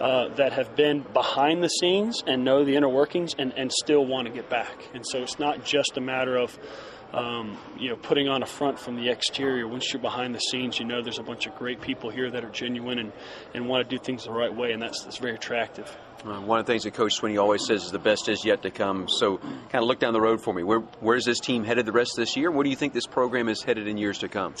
Uh, 0.00 0.26
that 0.34 0.52
have 0.52 0.74
been 0.74 1.06
behind 1.12 1.62
the 1.62 1.68
scenes 1.68 2.24
and 2.26 2.44
know 2.44 2.64
the 2.64 2.74
inner 2.74 2.88
workings 2.88 3.32
and, 3.38 3.52
and 3.56 3.72
still 3.72 4.04
want 4.04 4.26
to 4.26 4.34
get 4.34 4.50
back. 4.50 4.88
And 4.92 5.06
so 5.06 5.22
it's 5.22 5.38
not 5.38 5.64
just 5.64 5.96
a 5.96 6.00
matter 6.00 6.36
of 6.36 6.58
um, 7.14 7.56
you 7.78 7.88
know, 7.90 7.96
putting 7.96 8.28
on 8.28 8.42
a 8.42 8.46
front 8.46 8.78
from 8.78 8.96
the 8.96 9.08
exterior. 9.08 9.68
Once 9.68 9.92
you're 9.92 10.02
behind 10.02 10.34
the 10.34 10.40
scenes, 10.40 10.80
you 10.80 10.84
know 10.84 11.00
there's 11.00 11.20
a 11.20 11.22
bunch 11.22 11.46
of 11.46 11.54
great 11.56 11.80
people 11.80 12.10
here 12.10 12.30
that 12.30 12.44
are 12.44 12.50
genuine 12.50 12.98
and, 12.98 13.12
and 13.54 13.68
want 13.68 13.88
to 13.88 13.96
do 13.96 14.02
things 14.02 14.24
the 14.24 14.32
right 14.32 14.54
way, 14.54 14.72
and 14.72 14.82
that's, 14.82 15.04
that's 15.04 15.18
very 15.18 15.34
attractive. 15.34 15.96
Uh, 16.24 16.40
one 16.40 16.58
of 16.58 16.66
the 16.66 16.72
things 16.72 16.82
that 16.82 16.94
Coach 16.94 17.20
Swinney 17.20 17.40
always 17.40 17.64
says 17.64 17.84
is 17.84 17.90
the 17.92 17.98
best 17.98 18.28
is 18.28 18.44
yet 18.44 18.62
to 18.62 18.70
come. 18.70 19.06
So, 19.08 19.38
kind 19.38 19.74
of 19.74 19.84
look 19.84 20.00
down 20.00 20.12
the 20.12 20.20
road 20.20 20.40
for 20.40 20.52
me. 20.52 20.64
Where, 20.64 20.80
where's 21.00 21.24
this 21.24 21.38
team 21.38 21.64
headed 21.64 21.86
the 21.86 21.92
rest 21.92 22.18
of 22.18 22.22
this 22.22 22.36
year? 22.36 22.50
Where 22.50 22.64
do 22.64 22.70
you 22.70 22.76
think 22.76 22.94
this 22.94 23.06
program 23.06 23.48
is 23.48 23.62
headed 23.62 23.86
in 23.86 23.96
years 23.96 24.18
to 24.18 24.28
come? 24.28 24.54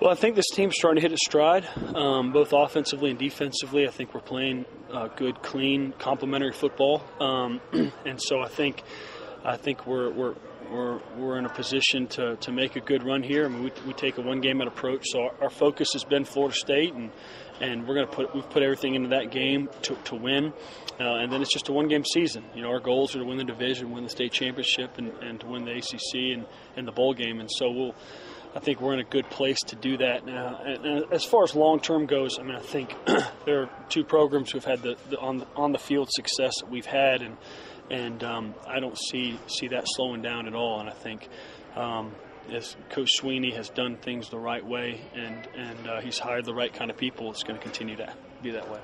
Well, 0.00 0.10
I 0.10 0.14
think 0.14 0.34
this 0.34 0.48
team's 0.54 0.76
starting 0.78 0.96
to 0.96 1.02
hit 1.02 1.12
its 1.12 1.24
stride, 1.26 1.68
um, 1.94 2.32
both 2.32 2.54
offensively 2.54 3.10
and 3.10 3.18
defensively. 3.18 3.86
I 3.86 3.90
think 3.90 4.14
we're 4.14 4.22
playing 4.22 4.64
uh, 4.90 5.08
good, 5.08 5.42
clean, 5.42 5.92
complementary 5.98 6.52
football, 6.52 7.04
um, 7.20 7.60
and 8.06 8.20
so 8.20 8.40
I 8.40 8.48
think 8.48 8.82
I 9.44 9.58
think 9.58 9.86
we're 9.86 10.10
we're 10.10 10.34
we're, 10.70 11.00
we're 11.16 11.38
in 11.38 11.46
a 11.46 11.50
position 11.50 12.06
to, 12.08 12.36
to 12.36 12.52
make 12.52 12.76
a 12.76 12.80
good 12.80 13.02
run 13.04 13.22
here. 13.22 13.44
I 13.44 13.48
mean, 13.48 13.64
we, 13.64 13.72
we 13.86 13.92
take 13.92 14.18
a 14.18 14.22
one 14.22 14.40
game 14.40 14.60
at 14.60 14.68
approach, 14.68 15.06
so 15.10 15.22
our, 15.22 15.34
our 15.42 15.50
focus 15.50 15.88
has 15.92 16.04
been 16.04 16.24
Florida 16.24 16.54
State, 16.54 16.94
and 16.94 17.10
and 17.60 17.86
we're 17.86 17.94
going 17.94 18.06
to 18.06 18.12
put 18.12 18.34
we've 18.34 18.48
put 18.48 18.62
everything 18.62 18.94
into 18.94 19.10
that 19.10 19.30
game 19.30 19.68
to, 19.82 19.94
to 20.04 20.14
win, 20.14 20.52
uh, 20.98 21.16
and 21.16 21.32
then 21.32 21.42
it's 21.42 21.52
just 21.52 21.68
a 21.68 21.72
one 21.72 21.88
game 21.88 22.04
season. 22.04 22.44
You 22.54 22.62
know, 22.62 22.70
our 22.70 22.80
goals 22.80 23.14
are 23.14 23.18
to 23.18 23.24
win 23.24 23.36
the 23.36 23.44
division, 23.44 23.90
win 23.90 24.04
the 24.04 24.10
state 24.10 24.32
championship, 24.32 24.98
and, 24.98 25.08
and 25.22 25.40
to 25.40 25.46
win 25.46 25.64
the 25.64 25.72
ACC 25.72 26.36
and, 26.36 26.46
and 26.76 26.86
the 26.86 26.92
bowl 26.92 27.14
game, 27.14 27.40
and 27.40 27.50
so 27.50 27.70
we'll. 27.70 27.94
I 28.52 28.58
think 28.58 28.80
we're 28.80 28.94
in 28.94 28.98
a 28.98 29.04
good 29.04 29.30
place 29.30 29.58
to 29.68 29.76
do 29.76 29.96
that 29.98 30.26
now. 30.26 30.60
And, 30.64 30.84
and 30.84 31.12
as 31.12 31.24
far 31.24 31.44
as 31.44 31.54
long 31.54 31.78
term 31.78 32.06
goes, 32.06 32.36
I 32.36 32.42
mean, 32.42 32.56
I 32.56 32.60
think 32.60 32.92
there 33.46 33.62
are 33.62 33.70
two 33.88 34.02
programs 34.02 34.50
who've 34.50 34.64
had 34.64 34.82
the, 34.82 34.96
the 35.08 35.16
on 35.20 35.38
the, 35.38 35.46
on 35.54 35.70
the 35.70 35.78
field 35.78 36.08
success 36.10 36.54
that 36.60 36.68
we've 36.68 36.84
had, 36.84 37.22
and 37.22 37.36
and 37.90 38.22
um, 38.22 38.54
I 38.66 38.80
don't 38.80 38.98
see 38.98 39.38
see 39.46 39.68
that 39.68 39.84
slowing 39.86 40.22
down 40.22 40.46
at 40.46 40.54
all. 40.54 40.80
And 40.80 40.88
I 40.88 40.92
think 40.92 41.28
um, 41.76 42.12
as 42.52 42.76
Coach 42.90 43.10
Swinney 43.20 43.54
has 43.54 43.68
done 43.68 43.96
things 43.96 44.28
the 44.28 44.38
right 44.38 44.64
way, 44.64 45.00
and 45.14 45.48
and 45.56 45.88
uh, 45.88 46.00
he's 46.00 46.18
hired 46.18 46.44
the 46.44 46.54
right 46.54 46.72
kind 46.72 46.90
of 46.90 46.96
people, 46.96 47.30
it's 47.30 47.42
going 47.42 47.58
to 47.58 47.62
continue 47.62 47.96
to 47.96 48.12
be 48.42 48.50
that 48.52 48.70
way. 48.70 48.80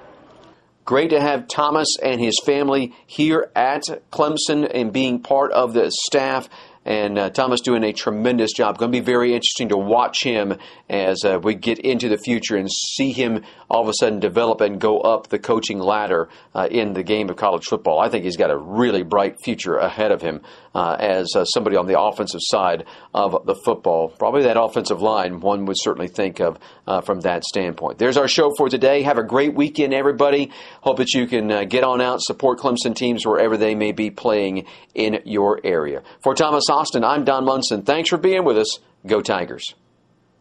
Great 0.85 1.11
to 1.11 1.21
have 1.21 1.49
Thomas 1.49 1.89
and 2.01 2.21
his 2.21 2.39
family 2.45 2.95
here 3.07 3.51
at 3.57 3.83
Clemson 4.13 4.71
and 4.73 4.93
being 4.93 5.21
part 5.21 5.51
of 5.51 5.73
the 5.73 5.91
staff. 5.91 6.49
And 6.87 7.19
uh, 7.19 7.31
Thomas 7.31 7.61
doing 7.61 7.83
a 7.83 7.93
tremendous 7.93 8.52
job. 8.52 8.78
Going 8.78 8.93
to 8.93 8.99
be 8.99 9.05
very 9.05 9.35
interesting 9.35 9.71
to 9.71 9.76
watch 9.76 10.23
him 10.23 10.55
as 10.88 11.25
uh, 11.25 11.40
we 11.43 11.55
get 11.57 11.81
into 11.81 12.09
the 12.09 12.16
future 12.16 12.57
and 12.57 12.71
see 12.71 13.11
him 13.11 13.43
all 13.69 13.83
of 13.83 13.88
a 13.88 13.93
sudden 13.99 14.21
develop 14.21 14.61
and 14.61 14.81
go 14.81 15.00
up 15.00 15.28
the 15.28 15.38
coaching 15.40 15.81
ladder 15.81 16.28
uh, 16.55 16.69
in 16.71 16.93
the 16.93 17.02
game 17.02 17.28
of 17.28 17.37
college 17.37 17.64
football. 17.64 17.99
I 17.99 18.09
think 18.09 18.25
he's 18.25 18.37
got 18.37 18.52
a 18.52 18.57
really 18.57 19.02
bright 19.02 19.43
future 19.43 19.76
ahead 19.76 20.12
of 20.12 20.23
him 20.23 20.43
uh, 20.76 20.97
as 21.00 21.35
uh, 21.35 21.45
somebody 21.45 21.76
on 21.76 21.87
the 21.87 22.00
offensive 22.00 22.40
side 22.45 22.85
of 23.12 23.45
the 23.47 23.57
football. 23.57 24.11
Probably 24.11 24.45
that 24.45 24.61
offensive 24.61 25.02
line, 25.02 25.40
one 25.40 25.66
would 25.66 25.76
certainly 25.78 26.09
think 26.09 26.40
of 26.40 26.57
uh, 26.87 27.00
from 27.00 27.21
that 27.23 27.43
standpoint. 27.43 27.99
There's 27.99 28.16
our 28.16 28.28
show 28.28 28.52
for 28.57 28.69
today. 28.69 29.02
Have 29.02 29.19
a 29.19 29.25
great 29.25 29.55
weekend, 29.55 29.93
everybody. 29.93 30.52
Hope 30.83 30.99
that 30.99 31.12
you 31.14 31.26
can 31.26 31.66
get 31.69 31.83
on 31.83 32.00
out, 32.00 32.21
support 32.23 32.61
Clemson 32.61 32.95
teams 32.95 33.26
wherever 33.26 33.57
they 33.57 33.75
may 33.75 33.90
be 33.90 34.11
playing 34.11 34.66
in 34.95 35.21
your 35.25 35.61
area. 35.64 36.02
For 36.23 36.35
Thomas 36.35 36.64
Austin, 36.76 37.04
I'm 37.04 37.25
Don 37.25 37.47
Munson. 37.47 37.80
Thanks 37.80 38.11
for 38.11 38.18
being 38.18 38.45
with 38.45 38.59
us. 38.59 38.80
Go 39.06 39.23
Tigers. 39.23 39.75